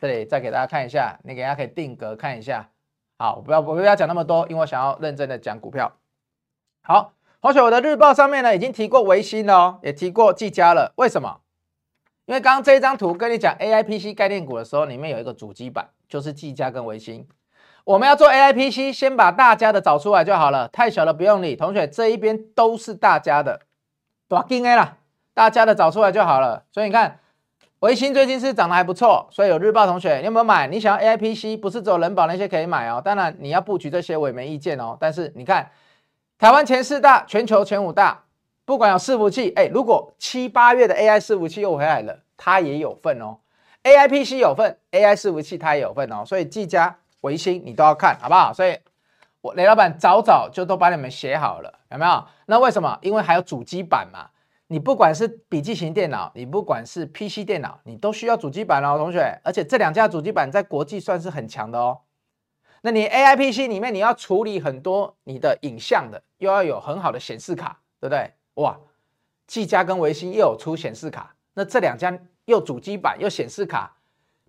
[0.00, 2.68] 这里再给大家看一下，你给大家可以定格看一下。
[3.18, 5.92] 好，我不要我不要讲那么多，因为我想要认真的讲股票。
[6.82, 10.92] 好，同学，我的日报上面呢已经提过维新了哦，也提过技嘉了。
[10.96, 11.41] 为什么？
[12.26, 17.26] 因为刚刚这一张图跟你讲 AIPC 概念股的时候，里面有一个主机板，就是技嘉跟微星。
[17.84, 21.56] 我们要做 AIPC，先把大家的找出来就好了，太小的不用理。
[21.56, 23.60] 同学，这一边都是大家的，
[24.28, 24.98] 多金 A 啦，
[25.34, 26.64] 大家的找出来就好了。
[26.70, 27.18] 所以你看，
[27.80, 30.68] 微星最近是涨得还不错，所以有日报同学，你有没有买？
[30.68, 33.02] 你想要 AIPC，不是只有人保那些可以买哦。
[33.04, 34.96] 当然你要布局这些，我也没意见哦。
[35.00, 35.70] 但是你看。
[36.38, 38.24] 台湾前四大，全球前五大，
[38.64, 43.38] 不管有伺服器，哎，如果七八月的 AI 伺服器又回来了，它也有份哦。
[43.82, 46.24] AI PC 有份，AI 伺服器它也有份哦。
[46.24, 48.52] 所以技嘉、微星你都要看好不好？
[48.52, 48.78] 所以
[49.40, 52.24] 我雷老板早早就都把你们写好了，有没有？
[52.46, 52.96] 那为什么？
[53.02, 54.30] 因为还有主机板嘛。
[54.68, 59.38] 你不管是笔记型电脑，你不管是 PC 电脑，你都需要主机板哦，同学。
[59.42, 62.00] 而且这两家主机板在国际算是很强的哦。
[62.80, 68.32] 那你 AIPC 里面你要处理很多你的影像的，又要有很好的显示卡，对不对？
[68.54, 68.78] 哇，
[69.46, 73.96] 技嘉跟微星又有出显示卡，那这两家又主机板又显示卡，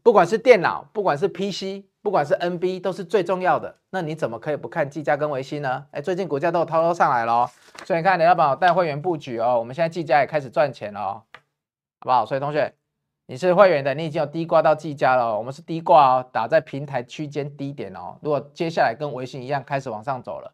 [0.01, 3.77] 不管是电脑，不管是 PC，不管是 NB，都是最重要的。
[3.91, 5.85] 那你怎么可以不看技嘉跟微星呢？
[5.91, 7.49] 哎，最近股价都有偷偷上来了，
[7.85, 11.25] 所以你看你要帮我带会员布局哦，我们现在技嘉也开始赚钱了，好
[12.01, 12.25] 不好？
[12.25, 12.73] 所以同学，
[13.27, 18.17] 你是会员的，你已经有低挂到技嘉了，我们是低挂哦，打在平台区间低点哦。
[18.21, 20.53] 如果接下来跟微星一样开始往上走了，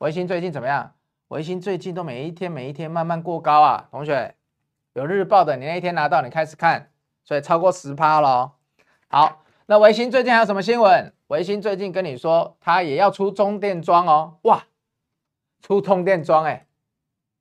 [0.00, 0.92] 微星最近怎么样？
[1.34, 4.36] 维新最近都每一天每一天慢慢过高啊，同学。
[4.92, 6.92] 有日报的，你那一天拿到，你开始看，
[7.24, 8.52] 所以超过十趴了。
[9.08, 11.12] 好，那维新最近还有什么新闻？
[11.26, 14.36] 维新最近跟你说，它也要出充电桩哦。
[14.42, 14.66] 哇，
[15.60, 16.68] 出充电桩哎，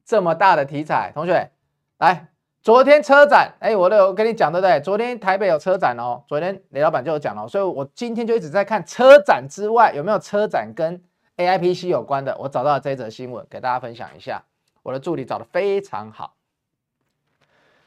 [0.04, 1.52] 这么大的题材，同学
[2.00, 2.30] 来，
[2.64, 4.82] 昨天车展，哎，我都有跟你讲对不对？
[4.82, 11.00] 昨天台北有车展哦，昨天雷老板就有讲了，所以我今天就一直在看车展之外有没有车展跟
[11.38, 14.44] AIPC 有关的，我找到了这则新闻给大家分享一下，
[14.84, 16.36] 我的助理找得非常好。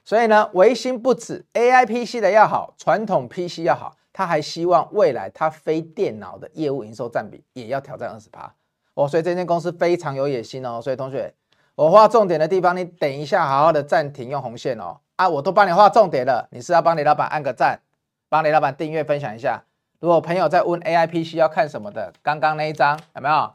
[0.04, 8.54] 所以呢，微星不止 AI PC 的要好，传统 PC 要好，他还希望未来他非电脑的业务营收占比也要挑战二十趴
[8.94, 9.08] 哦。
[9.08, 10.80] 所以这间公司非常有野心哦。
[10.80, 11.34] 所以同学，
[11.74, 14.98] 我画重点的地方，你等一下好好的暂停用红线哦。
[15.16, 17.80] 啊，我都帮你画重点了，你是要帮雷老板按个赞，
[18.28, 19.64] 帮雷老板订阅分享一下。
[20.06, 23.52] 如果朋友在问 AI PC 要看什么的，刚刚那一张有没有？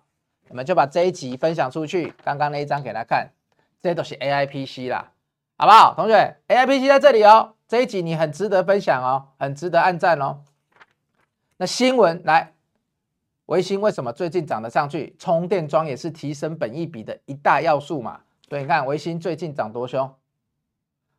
[0.50, 3.32] 我们就把这一集分享出去，刚刚那一张给他看，
[3.80, 5.14] 这些都是 AI PC 啦。
[5.58, 10.42] 好不好，同学？AIPC 在这里哦，这一集你很值得分享哦，很值得按赞哦。
[11.56, 12.52] 那新闻来，
[13.46, 15.16] 微星为什么最近涨得上去？
[15.18, 18.20] 充电桩也是提升本益比的一大要素嘛。
[18.50, 20.14] 所以你看微星最近涨多凶，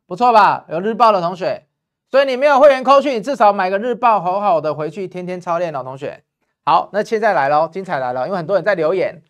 [0.05, 0.65] 不错吧？
[0.69, 1.65] 有日报的同学，
[2.13, 6.21] 所以你没有会员扣去，你至少买个日报，好好的回去天天操练老，同学。
[6.63, 9.23] 好，那现在来喽，精彩来了，因为很多人在留言。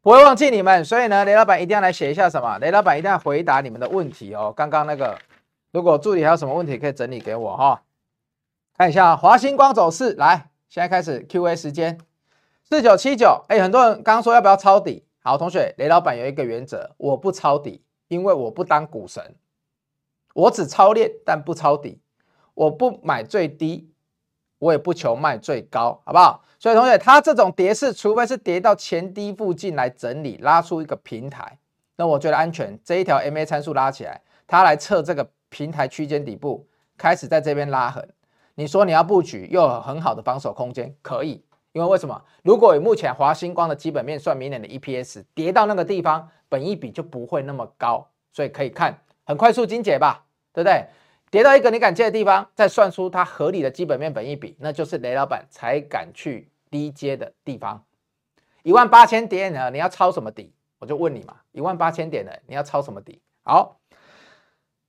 [0.00, 2.56] 不会忘记你们，所以呢，雷老板一定要来写一下什么？
[2.60, 4.50] 雷老板一定要回答你们的问题哦。
[4.56, 5.18] 刚刚那个，
[5.70, 7.82] 如果助理还有什么问题，可以整理给我哈、
[8.78, 11.98] 看一下华星光走势，来，现在开始 Q&A 时间。
[12.64, 15.04] 四九七九，哎，很多人刚刚说要不要抄底？
[15.22, 19.34] 好，同学，雷老板有一个原则，我不抄底，因为我不当股神，
[20.38, 22.00] 我只抄练，但不抄底，
[22.54, 23.90] 我不买最低。
[24.60, 26.42] 我也不求卖最高，好不好？
[26.58, 31.56] 所以同学，它这种跌势，除非是跌到前低附近来整理，拉出一个平台，
[31.94, 32.76] 那我觉得安全。
[32.82, 38.04] 这一条 MA 参数拉起来，它来测这个平台区间底部，开始在这边拉横。
[38.56, 41.44] 你说你要布局，又有很好的防守空间，可以。
[41.70, 42.20] 因为为什么？
[42.42, 50.24] 如果以目前华星光的基本面算明年的 EPS，跌到那个地方，本益比就不会那么高，所以可以看很快速精简吧，
[50.58, 50.86] 对不对？
[51.30, 57.84] 跌到一个你敢接的地方，再算出它合理的基本面本益比，那就是雷老板才敢去低接的地方。
[58.64, 60.52] 一万八千点呢，你要抄什么底？
[60.80, 63.20] 我就问你嘛，一万八千点的你要抄什么底？
[63.44, 63.78] 好，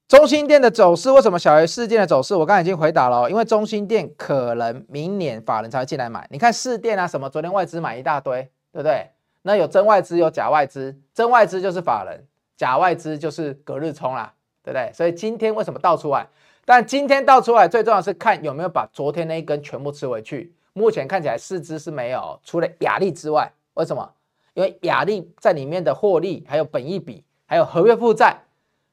[0.08, 2.34] 中心店的走势为什么小于士电的走势？
[2.34, 6.27] 我刚才已经回答了，因为中心店可能明年法人才会进来买。
[6.32, 9.12] 你看士电啊什么，昨天外资买一大堆，对不对？
[9.43, 12.25] 那有真外资有假外资，真外资就是法人，
[12.58, 14.34] 假外资就是隔日冲啦。
[14.71, 14.93] 对不对？
[14.93, 16.27] 所以今天为什么倒出来？
[16.65, 20.53] 但今天倒出来最重要是看有没有把昨天那一根全部吃回去。
[20.73, 24.08] 目前看起来四支是没有，除了亚力之外，为什么？
[24.53, 28.38] 因为亚力在里面的获利、还有本益比、还有合约负债，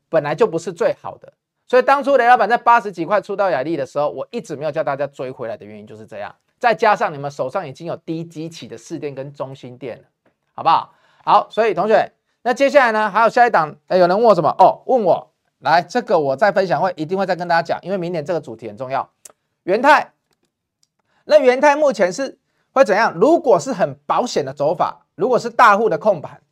[0.08, 1.30] 本来就不是最好的。
[1.66, 6.34] 所以当初雷老板在八十几块出到雅力的时候，我一直没有叫大家追回来的原因就是这样。
[6.58, 10.04] 再加上你们手上已经有低基期的士电跟中心店了，
[10.54, 10.94] 好不好？
[11.24, 12.10] 好，所以同学，
[12.42, 13.10] 那接下来呢？
[13.10, 13.76] 还有下一档？
[13.88, 14.48] 哎，有人问我什么？
[14.58, 15.30] 哦，问我。
[15.58, 19.10] 来，这个我在分享会一定会再跟大家讲，因为明年这个主题很重要。
[19.62, 20.12] 元泰，
[21.24, 22.38] 那元泰目前是
[22.72, 23.14] 会怎样？
[23.14, 26.42] 如果是很保险的走法，如果是大户的控盘，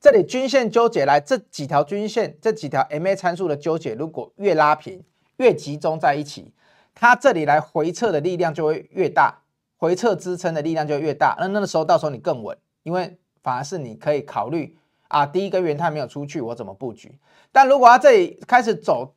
[0.00, 5.02] 这里均线纠结来这几条均线，这几条 MA 参数的纠结，如果越拉平，
[5.38, 6.54] 越集中在一起，
[6.94, 9.40] 它这里来回撤的力量就会越大，
[9.76, 11.36] 回撤支撑的力量就会越大。
[11.40, 14.78] 那那个时候到时候你更稳，因为反而是你可以考虑。
[15.08, 17.16] 啊，第一根元泰没有出去，我怎么布局？
[17.54, 19.14] 但如果它这里开始走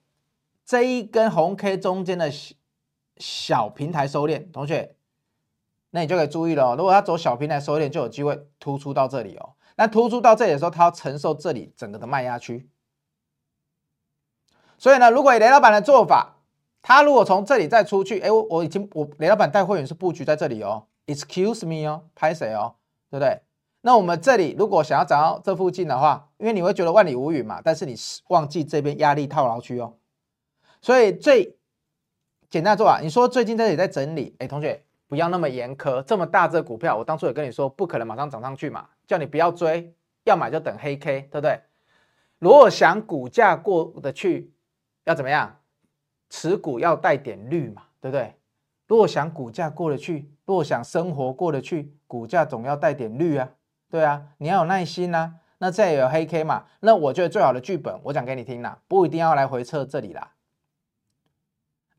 [0.63, 2.54] 这一根红 K 中间的小
[3.17, 4.95] 小平台收敛，同学，
[5.89, 6.76] 那你就可以注意了哦。
[6.78, 9.56] 如果它走小平台收敛，就有机会突出到这里哦。
[9.76, 12.69] 那突出到这里的时候，它要承受这里整个的卖压区。
[14.78, 16.36] 所以呢，如果雷老板的做法，
[16.84, 20.86] 他如果从这里再出去，哎，我我已经我雷老板带会员是布局在这里哦。
[21.08, 22.76] Excuse me 哦，拍谁哦，
[23.10, 23.41] 对不对？
[23.82, 27.96] 那我们这里如果想要找到这附近的话，因为你会觉得万里无云嘛，但是你
[28.30, 29.94] 忘记这边压力套牢区哦。
[30.82, 31.58] 所以最
[32.50, 39.94] 简单做法，你说最近这里在整理，哎，同学不要那么严苛，这么大只股票，我当初也跟你说不可能马上涨上去嘛，叫你不要追，
[40.26, 41.62] 要买就等黑 K，对不对？
[42.40, 44.54] 如果想股价过得去，
[45.06, 45.60] 要怎么样？
[46.30, 48.36] 持股要带点绿嘛，对不对？
[48.86, 53.50] 若想股价过得去，若想生活过得去，股价总要带点绿啊，
[53.89, 55.36] 对啊，你要有耐心呐、啊。
[55.60, 56.65] 那这也有黑 K 嘛？
[56.82, 60.34] 那我觉得最好的剧本，我讲给你听啦，不一定要来回测这里啦。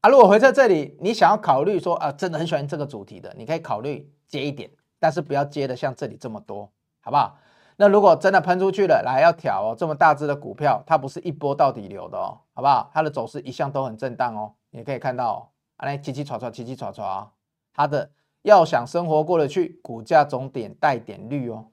[0.01, 4.71] 啊，如果回测这里，你想要考虑说啊，真的很喜欢这个主题的，你可以考虑接一点，
[5.01, 6.71] 但是不要接的像这里这么多，
[7.01, 7.37] 好不好？
[7.77, 12.89] 那如果真的喷出去了，来要调哦，这么大只的股票，它不是一波到底流的哦，好不好？
[12.95, 15.39] 它的走势一向都很震荡哦，你可以看到哦，
[15.85, 17.33] 来起起唰唰，起起唰唰啊，
[17.75, 21.67] 它的要想生活过得去，股价总点带点绿哦。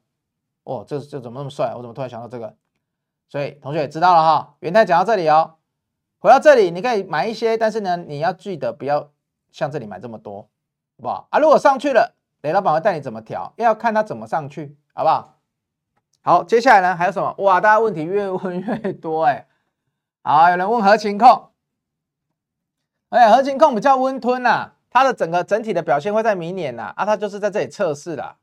[0.66, 1.74] 哦，这这怎么那么帅？
[1.76, 2.56] 我怎么突然想到这个？
[3.28, 4.56] 所以同学也知道了哈。
[4.60, 5.56] 元泰讲到这里哦，
[6.20, 9.12] 回到这里你可以买一些，但是呢，你要记得不要
[9.52, 10.42] 像这里买这么多，
[10.98, 11.28] 好不好？
[11.32, 15.40] 啊，如果上去了，雷老板会带你怎么调，要看它怎么上去，好不好？
[16.22, 17.34] 好，接下来呢还有什么？
[17.40, 19.48] 哇，大家问题越问越多哎。
[20.24, 21.50] 好，有人问合勤控，
[23.10, 28.38] 哎，合勤控比较温吞呐、啊，它的整个整体的表现会在明年呐，啊，它就是在这里测试了。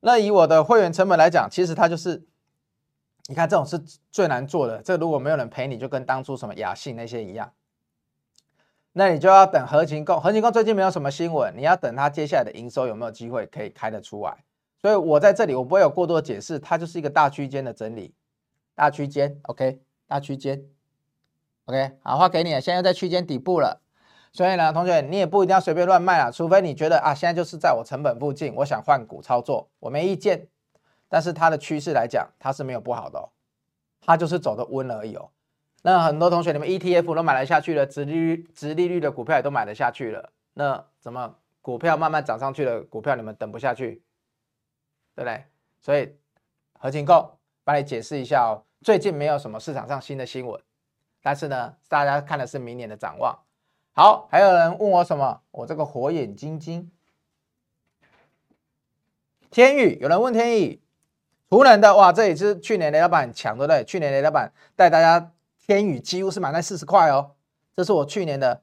[0.00, 2.24] 那以我的会员成本来讲，其实它就是，
[3.26, 3.78] 你看这种是
[4.10, 4.80] 最难做的。
[4.82, 7.52] 这如果没有人陪你，就跟当初什么亚信那些一样，
[8.92, 10.20] 那你就要等合勤控。
[10.20, 14.44] 合勤控最近没有什么新闻，你要等它接下来的营收有没有机会可以开得出来。
[14.80, 18.14] 所以我在这里我不会有过多解释，它就是一个大区间的整理，
[18.74, 20.64] 大区间，OK，大区间
[21.66, 23.82] ，OK，好，画给你，现在又在区间底部了。
[24.32, 30.46] 所以呢，同学，你也不一定要随便乱卖啊，除非你觉得啊，现在就是在我成本附近，我想换股操作，我没意见。
[31.08, 33.28] 但是它的趋势来讲，它是没有不好的哦，
[34.00, 35.30] 它就是走的温而已哦。
[35.82, 44.00] 那很多同学，你们 ETF 都买得下去了，殖利率、殖利率的股票也都买得下去了，那怎么股票慢慢涨上去了，股票你们等不下去，
[45.16, 45.44] 对不对？
[45.80, 46.14] 所以
[46.78, 47.32] 合勤控
[47.64, 50.62] 帮你解释一下哦，最近没有什么市场上新的新闻，
[51.20, 53.36] 但是呢，大家看的是明年的展望。
[53.92, 55.40] 好，还有人问我什么？
[55.50, 56.90] 我这个火眼金睛，
[59.50, 60.80] 天宇，有人问天宇，
[61.48, 63.84] 湖南的哇，这也是去年雷老板很强，对？
[63.84, 65.32] 去年雷老板带大家
[65.66, 67.32] 天宇几乎是买在四十块哦，
[67.76, 68.62] 这是我去年的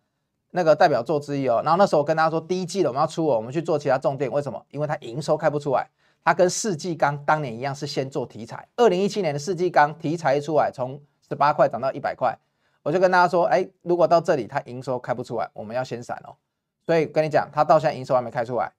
[0.51, 1.61] 那个代表作之一哦。
[1.63, 4.65] 然后那时候我跟大家说，第一季的我们要出哦，我们去做其他重点，为什么？
[4.71, 5.87] 因为它营收开不出来，
[6.23, 8.67] 它跟世纪钢当年一样，是先做题材。
[8.77, 12.39] 二零一七年的世纪钢题材一出来，从十八块涨到一百块。
[12.87, 16.37] 我就跟大家说，哎，如果到这里它营收开不出来，我们要先闪哦。
[16.85, 18.71] 所以跟你讲，它到现在营收还没开出来。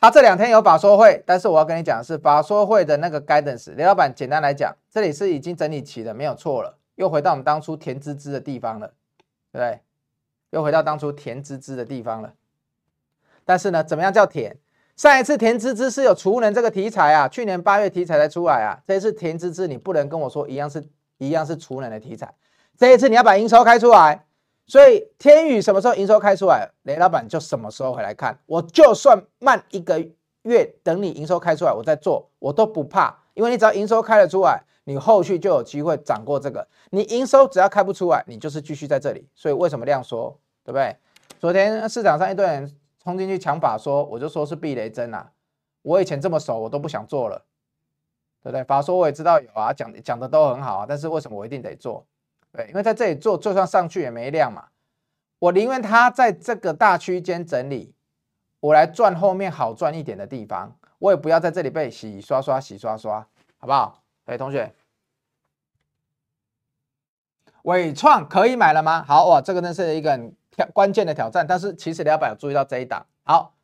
[0.00, 3.74] 它这两天有法说会，但是我要跟你讲的是法说会的那个 guidance。
[3.74, 8.94] 雷老板简单来讲，这里是已经整理齐了，没有错了，又回到我们当初甜滋滋的地方了，
[9.50, 9.80] 对不对？
[10.50, 12.34] 又回到当初甜滋滋的地方了。
[13.44, 14.56] 但是呢，怎么样叫甜？
[14.94, 18.80] 上一次甜滋滋是有储能这个题材啊，去年八月题材才出来啊。
[18.86, 20.88] 这一次甜滋滋，你不能跟我说一样是
[21.18, 22.32] 一样是储能的题材。
[22.82, 24.26] 这一次你要把营收开出来，
[24.66, 28.36] 所以天宇什么时候营收开出来，雷老板就什么时候回来看。
[28.44, 30.04] 我就算慢一个
[30.42, 36.66] 月，等你营收开出来，我再做，我都不怕，因为你只要营收开了出来，你后续就有机会涨过这个。
[36.90, 39.28] 你营收只要开不出来，你就是继续在这里。
[39.32, 40.96] 所以为什么量缩，对不对？
[41.38, 42.68] 昨天市场上一堆人
[43.00, 45.30] 冲进去抢法说，我就说是避雷针啊。
[45.82, 47.44] 我以前这么熟，我都不想做了，
[48.42, 48.64] 对不对？
[48.64, 52.04] 法说我也知道有啊，讲讲的都很好啊，但是为什么我一定得做？
[52.52, 54.68] 对，因为在这里做，就算上去也没量嘛。
[55.38, 57.94] 我宁愿它在这个大区间整理，
[58.60, 60.76] 我来赚后面好赚一点的地方。
[60.98, 63.26] 我也不要在这里被洗刷刷、洗刷刷，
[63.58, 64.02] 好不好？
[64.26, 64.72] 哎，同学，
[67.62, 69.02] 伟创可以买了吗？
[69.02, 70.32] 好哇，这个呢是一个很
[70.72, 71.46] 关键的挑战。
[71.46, 73.06] 但是其实你要不要注意到这一档？
[73.24, 73.54] 好。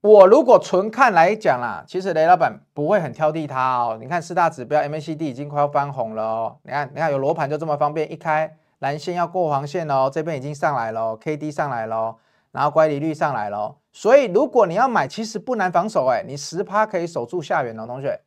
[0.00, 3.98] 我如果纯看来讲啦，其实雷老板不会很挑剔它哦。
[4.00, 6.58] 你看四大指标 MACD 已经快要翻红了哦。
[6.62, 12.16] 你看，你看有罗盘就这么方便，一开蓝线要过黄线哦，这边已经上来了，KD 上来了，
[12.52, 13.76] 然后乖离率上来了。
[13.90, 18.20] 所以如果你要买，其实不难防守哎，你十趴可以守住下缘哦，同学。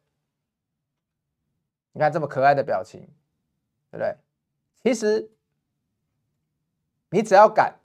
[1.93, 2.99] 你看这么可爱的表情，
[3.91, 4.17] 对不对？
[4.83, 5.31] 其实
[7.09, 7.75] 你只要敢，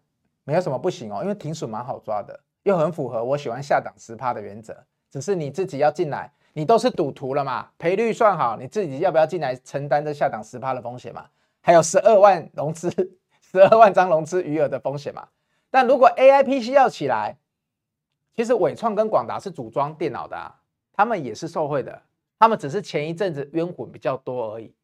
[0.42, 2.40] 没有什么不行哦，因为停损蛮好抓的。
[2.66, 4.76] 又很符合我喜欢下档十趴的原则，
[5.08, 11.26] 只是你自己要进来，你都是赌徒了嘛，赔率算好，你自己要不要进来承担这下档十趴的风险嘛？
[11.60, 12.90] 还有十二万融资，
[13.40, 15.28] 十二万张融资余额的风险嘛？
[15.70, 17.38] 但如果 AI PC 要起来，
[18.34, 20.52] 其实伟创跟广达是组装电脑的啊，
[20.92, 22.02] 他们也是受惠的，
[22.36, 24.74] 他们只是前一阵子冤魂比较多而已，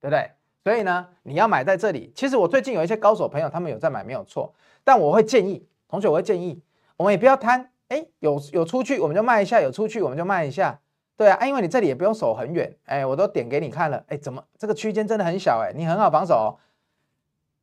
[0.00, 0.28] 对不对？
[0.64, 6.60] 所以呢，你要买在这里，其实我最近有一些高手朋友，他们有在买，没有错，但我会建议同学，我会建议。
[6.98, 10.78] 我们也不要贪，哎，有有出去我们就卖一下，有出去我们就卖一下，
[11.16, 16.60] 对啊，因为你这里也不用守很远，哎，我都点给你看了，哎，怎么这个区间真的很小，哎，你很好防守哦。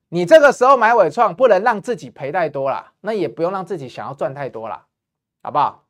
[0.10, 4.88] 你这个时候买尾创，不能让自己赔太多啦，那也不用让自己想要赚太多啦，
[5.44, 5.84] 好不好？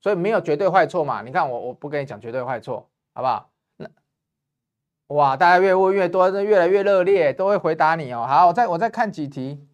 [0.00, 1.22] 所以没有绝对坏错嘛。
[1.22, 3.50] 你看我，我不跟你讲绝对坏错，好不好？
[3.76, 3.88] 那
[5.08, 8.26] 哇，大家越问越多，越来越热烈，都会回答你哦。
[8.28, 9.67] 好，我再我再看几题，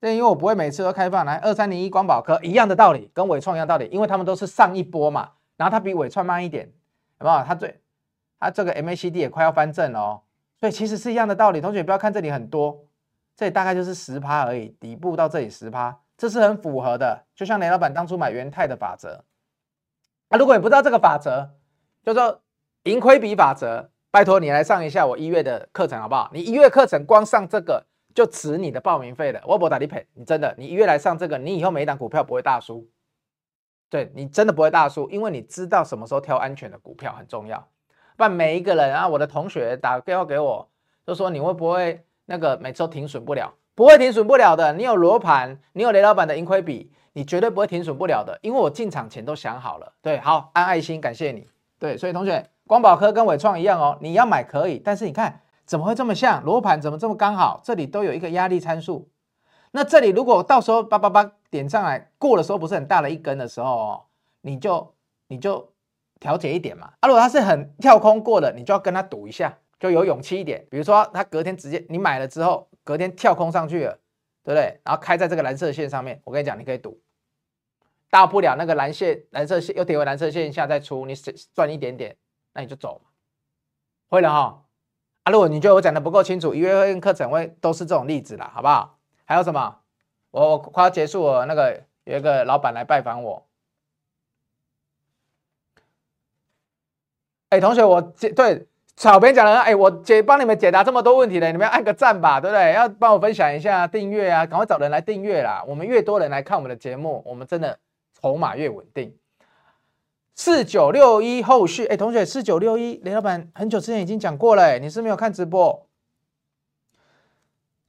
[0.00, 1.26] 对，因为我不会每次都开放。
[1.26, 6.72] 来，二三零一光宝科一样的道理，跟纬创一样道理，因为他们都是上一波嘛，然后它比纬创慢一点，
[7.18, 7.44] 好不好？
[7.44, 7.80] 它最
[8.38, 10.22] 它这个 MACD 也快要翻正了哦，
[10.58, 11.60] 所以其实是一样的道理。
[11.60, 12.86] 同学不要看这里很多。
[13.36, 17.24] 这里大概就是十趴而已，底部到这里十趴，这是很符合的。
[17.34, 19.24] 就像雷老板当初买元泰的法则
[20.28, 21.48] 啊，如果你不知道这个法则，
[22.02, 22.42] 就说
[22.82, 26.30] 盈亏比法则，拜托你来上一下我一月的课程好不好？
[26.34, 29.40] 你一月课程光上这个就值你的报名费了。
[29.46, 32.88] 我不打你赔，你真的，你一月来上这个，你以后每一档股票不会大输，
[33.88, 37.68] 对你真的不会大输，因为你知道什么时候挑安全的股票很重要。
[38.16, 40.68] 不然每一个人啊，我的同学打电话给我，
[41.06, 42.04] 就说你会不会？
[42.26, 44.72] 那个每次都停损不了，不会停损不了的。
[44.74, 48.38] 你有罗盘，你有雷老板的盈亏比，你绝对不会停损不了的。
[48.40, 49.92] 因为我进场前都想好了。
[50.00, 51.48] 对，好，按爱心，感谢你。
[51.76, 55.40] 对，所以同学，光宝科跟伟创一样哦，你要买可以，但是你看
[55.70, 56.42] 怎么会这么像？
[56.42, 57.60] 罗盘怎么这么刚好？
[57.62, 59.08] 这里都有一个压力参数。
[59.70, 64.04] 那这里如果到时候八八八点上来过的时候不是很大的一根的时候哦，
[64.40, 64.92] 你就
[65.28, 65.72] 你就
[66.18, 66.94] 调节一点嘛。
[66.98, 69.56] 啊，如果它是很跳空过的，你就要跟它赌一下。
[69.78, 73.92] 就有勇气一点，比如说他隔天直接你买了之后，隔天跳空上去了，
[74.42, 74.80] 对不对？
[74.84, 77.00] 然后开在这个蓝色线上面，我跟你讲，你可以赌，
[78.10, 81.14] 大不了那个蓝线蓝色线又跌回蓝色线下再出，你
[81.54, 82.16] 赚一点点，
[82.54, 83.00] 那你就走，
[84.08, 84.64] 会了哈。
[85.30, 88.98] 如果你觉得我讲的不够清楚，一月份课程会都是这种例子啦，好不好？
[89.24, 89.76] 还有什么？
[90.30, 93.46] 我快要结束了，那个有一个老板来拜访我，
[97.50, 98.66] 哎，同学，我对。
[98.96, 102.74] 草编讲了，哎，我解帮你们解答这么多问题了，你们要按个赞吧，对不对？
[102.74, 105.64] 要帮我分享一下，订阅啊，赶快找人来订阅啦。
[105.66, 107.78] 我们越多人来看我们的节目，我们真的
[108.20, 109.16] 筹码越稳定。
[110.34, 115.86] 四九六一后续，哎，同学，四九六一，雷老板很久之前已经讲过了，哎你是没有看直播。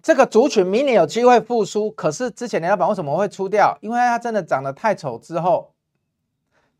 [0.02, 3.78] 这个族群明年有机会复苏，可是之前雷老板为什么会出掉？
[3.82, 5.74] 因为它真的长得太丑之后。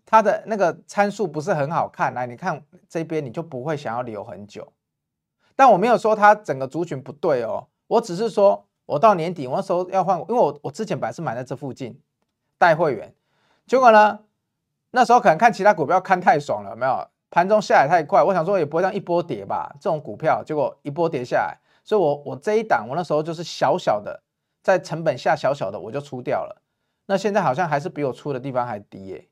[0.04, 4.74] 它的那个参数不是很好看，来，你看这边你就不会想要留很久。
[5.56, 11.98] 但我没有说它整个族群不对哦，我只是说我到年底我那时候要换，因为我我之前本来是买在这附近
[12.58, 13.14] 带会员，
[13.66, 14.20] 结果呢
[14.92, 24.22] 那时候可能看其他股票看太爽了，没有盘中下来太快，我想说也不会让一波跌吧，这种股票结果一波跌下来，所以我我这一档我那时候就是小小的
[24.62, 26.62] 在成本下小小的我就出掉了，
[27.06, 29.28] 那现在好像还是比我出的地方还低耶。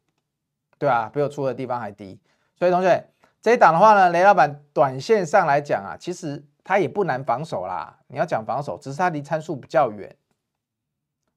[0.77, 2.17] 对啊，比我出的地方还低，
[2.55, 3.09] 所以同学
[3.41, 7.97] 这一档的话呢，雷老板短线上来讲啊，其实它也不难防守啦。
[8.07, 10.15] 你要讲防守，只是它离参数比较远。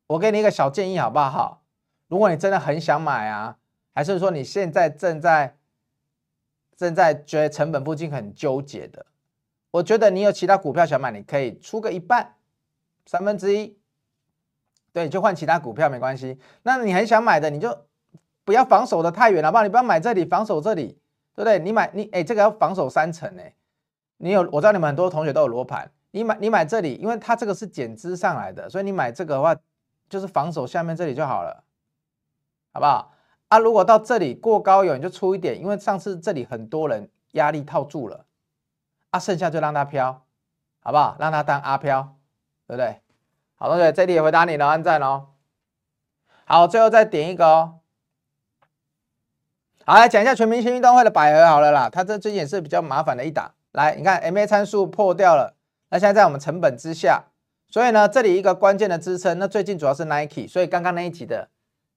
[0.06, 1.62] 我给你一个小建议好不好？
[2.06, 3.56] 如果你真的很想买啊，
[3.94, 5.56] 还是说你现在正在
[6.76, 9.06] 正在觉得成本附近很纠结的，
[9.70, 12.34] 我觉得你有其他股票想买，你可以出个一半，
[13.06, 13.76] 三分之一，
[14.92, 16.38] 对，就换其他股票没关系。
[16.62, 17.86] 那你很想买的，你就。
[18.44, 19.62] 不要防守的太远了，好不好？
[19.62, 20.98] 你不要买这里，防守这里，
[21.32, 21.60] 对不对？
[21.60, 23.54] 你买你哎，这个要防守三层哎。
[24.16, 29.54] 你有我知道你们很多同学都有罗盘，你买你买这里，因为它这个是减资上来的，所以你买这个的话
[30.08, 31.62] 就是防守下面这里就好了，
[32.72, 33.14] 好不好？
[33.52, 38.24] 啊，如果到这里过高有你就出一点，因为上次这里很多人压力套住了，
[39.10, 40.24] 啊，剩下就让它飘，
[40.80, 41.18] 好不好？
[41.20, 42.16] 让它当阿飘，
[42.66, 43.02] 对不对？
[43.56, 45.26] 好，同学这里也回答你了，按赞哦。
[46.46, 47.80] 好，最后再点一个哦。
[49.84, 53.52] 好，来讲一下全明星运动会的百合好了啦，它这最近也是比较麻烦的一档。
[53.72, 55.54] 来，你看 MA 参数破掉了，
[55.90, 57.24] 那现在在我们成本之下，
[57.68, 61.50] 所以呢，这里一个关键的支撑，那最近主要是 Nike，所以刚刚那一集的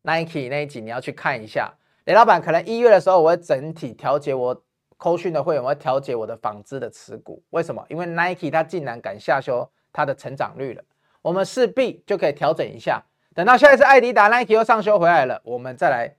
[0.06, 1.74] Nike 那一集你要去看一下。
[2.06, 4.64] 雷老板可能一月的时候我会整体调节我
[4.98, 7.44] 扣讯的会员，我会调节我的纺织的持股。
[7.50, 7.84] 为什么？
[7.90, 10.84] 因为 Nike 它竟然敢下修它的成长率了，
[11.22, 13.04] 我们势必就可以调整一下。
[13.34, 16.16] 等到下一次艾迪达 Nike 又上修回来了，我们再来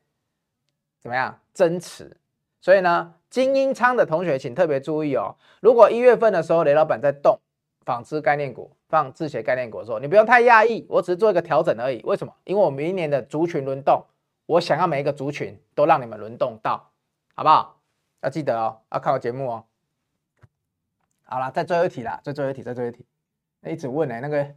[1.00, 1.40] 怎么样？
[1.54, 2.16] 增持，
[2.60, 5.36] 所以呢，精英仓的同学请特别注意哦。
[5.60, 7.40] 如果一月份的时候雷老板在动
[7.86, 12.02] 纺织概念股、放制鞋概念股的时候，你不用太讶异，我只是做一个调整而已。
[12.02, 12.34] 为什么？
[12.44, 14.04] 因为我明年的族群轮动，
[14.44, 16.90] 我想要每一个族群都让你们轮动到，
[17.34, 17.80] 好不好？
[18.22, 19.64] 要记得哦，要看我节目哦。
[21.22, 23.06] 好了，再最后一题啦，再最后一题，再最后一题。
[23.64, 24.54] 一直问呢、那个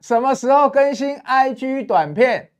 [0.00, 2.52] 什么时候更新 IG 短片？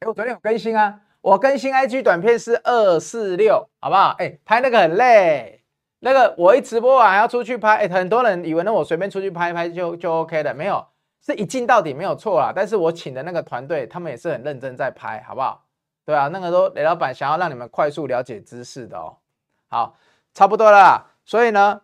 [0.00, 4.16] 哎，我昨天有更新啊，我更新 IG 短片是二四六，好不好？
[4.18, 5.61] 哎，拍那个很累，
[6.04, 10.84] 那个我一直播完还要出去拍，欸，很多人以为那我随便出去拍一拍就就 OK 的，没有，
[11.24, 12.52] 是一镜到底没有错啦。
[12.52, 15.64] 但是我请的那个团队，他们也是很认真在拍，好不好？
[16.04, 19.16] 对啊，那个都雷老板想要让你们快速了解知识的哦。
[19.68, 19.96] 好，
[20.34, 21.82] 差不多了啦，所以呢，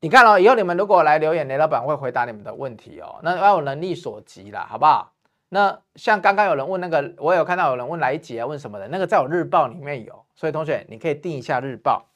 [0.00, 3.20] 你看哦，以后你们如果来留言，雷老板会回答你们的问题哦。
[3.22, 5.12] 那要有能力所及啦，好不好？
[5.50, 12.08] 那像刚刚有人问那个，我有看到有人问来杰啊，问什么的，那个在我日报里面有，所以同学你可以订一下日报。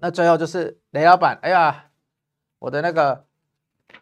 [0.00, 1.86] 那最后就是雷老板，哎呀，
[2.60, 3.24] 我的那个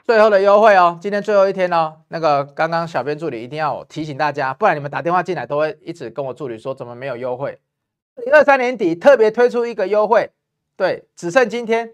[0.05, 2.03] 最后的优惠哦，今天最后一天哦。
[2.09, 7.59] 那个刚刚小编助理一定要提醒大家，不然你们打电话进来都会一直跟我助理说怎么没有优惠。
[8.33, 10.31] 二三年底特别推出一个优惠，
[10.77, 11.93] 对，只剩今天，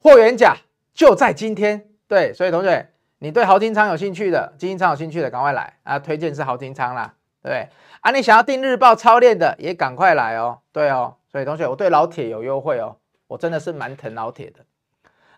[0.00, 0.56] 货源甲
[0.92, 7.68] 就在今天，对，所以同学你对豪金仓有兴趣的，金金仓有兴趣的赶快来啊，推荐是豪金仓啦，对不对？
[8.00, 12.96] 啊，你想要订日报操练的也赶快来哦，对哦，所以同学我对老铁有优惠哦。
[13.28, 14.66] 我真的是蛮疼老铁的。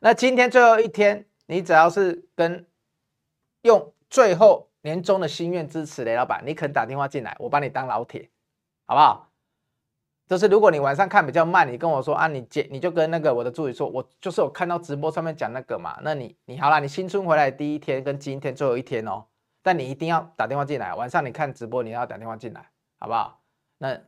[0.01, 2.67] 那今天最后一天，你只要是跟
[3.63, 8.31] 用最后年终的心愿支持雷老板，你肯打电话进来，我把你当老铁，
[8.87, 9.29] 好不好？
[10.27, 15.99] 就是如果你晚上看比较慢，你跟我说啊，你接你就跟那个我的助理说，我就是有看到直播上面讲那个嘛。
[16.03, 19.25] 那你你好啦，你新春回来第一天跟今天最后一天哦，
[19.61, 20.95] 但你一定要打电话进来。
[20.95, 22.71] 晚上你看直播，你要打电话进来，
[23.01, 23.43] 好不好？
[23.79, 24.01] 那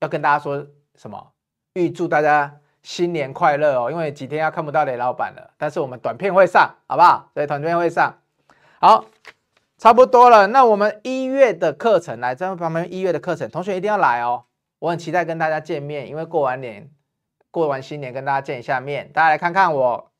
[0.00, 1.32] 要跟大家说什么？
[1.74, 2.60] 预祝大家。
[2.84, 3.90] 新年快乐哦！
[3.90, 7.30] 因为几天要看不到雷老板了，但是我们短片会上，好不好？
[7.32, 8.18] 所以短片会上，
[8.78, 9.06] 好，
[9.78, 10.48] 差不多了。
[10.48, 14.44] 那我们一月的课程来，这旁边一月的课程，同学一定要来哦！
[14.80, 16.90] 我很期待跟大家见面，因为过完年、
[17.50, 20.10] 过完新年跟大家见一下面，大家来看看我，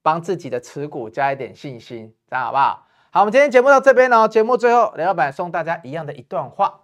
[0.00, 2.86] 帮自己的持股加一点信心，这样好不好？
[3.10, 4.28] 好，我们今天节目到这边哦。
[4.28, 6.82] 节目最后，雷老板送大家一样的一段话：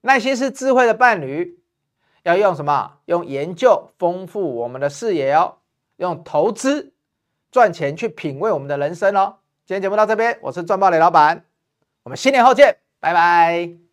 [0.00, 1.57] 耐心是智慧的伴侣。
[2.28, 2.92] 要用什么？
[3.06, 5.56] 用研究丰富我们的视野哦，
[5.96, 6.92] 用投资
[7.50, 9.36] 赚钱去品味我们的人生哦。
[9.64, 11.44] 今天节目到这边，我是赚爆雷老板，
[12.02, 13.87] 我们新年后见，拜拜。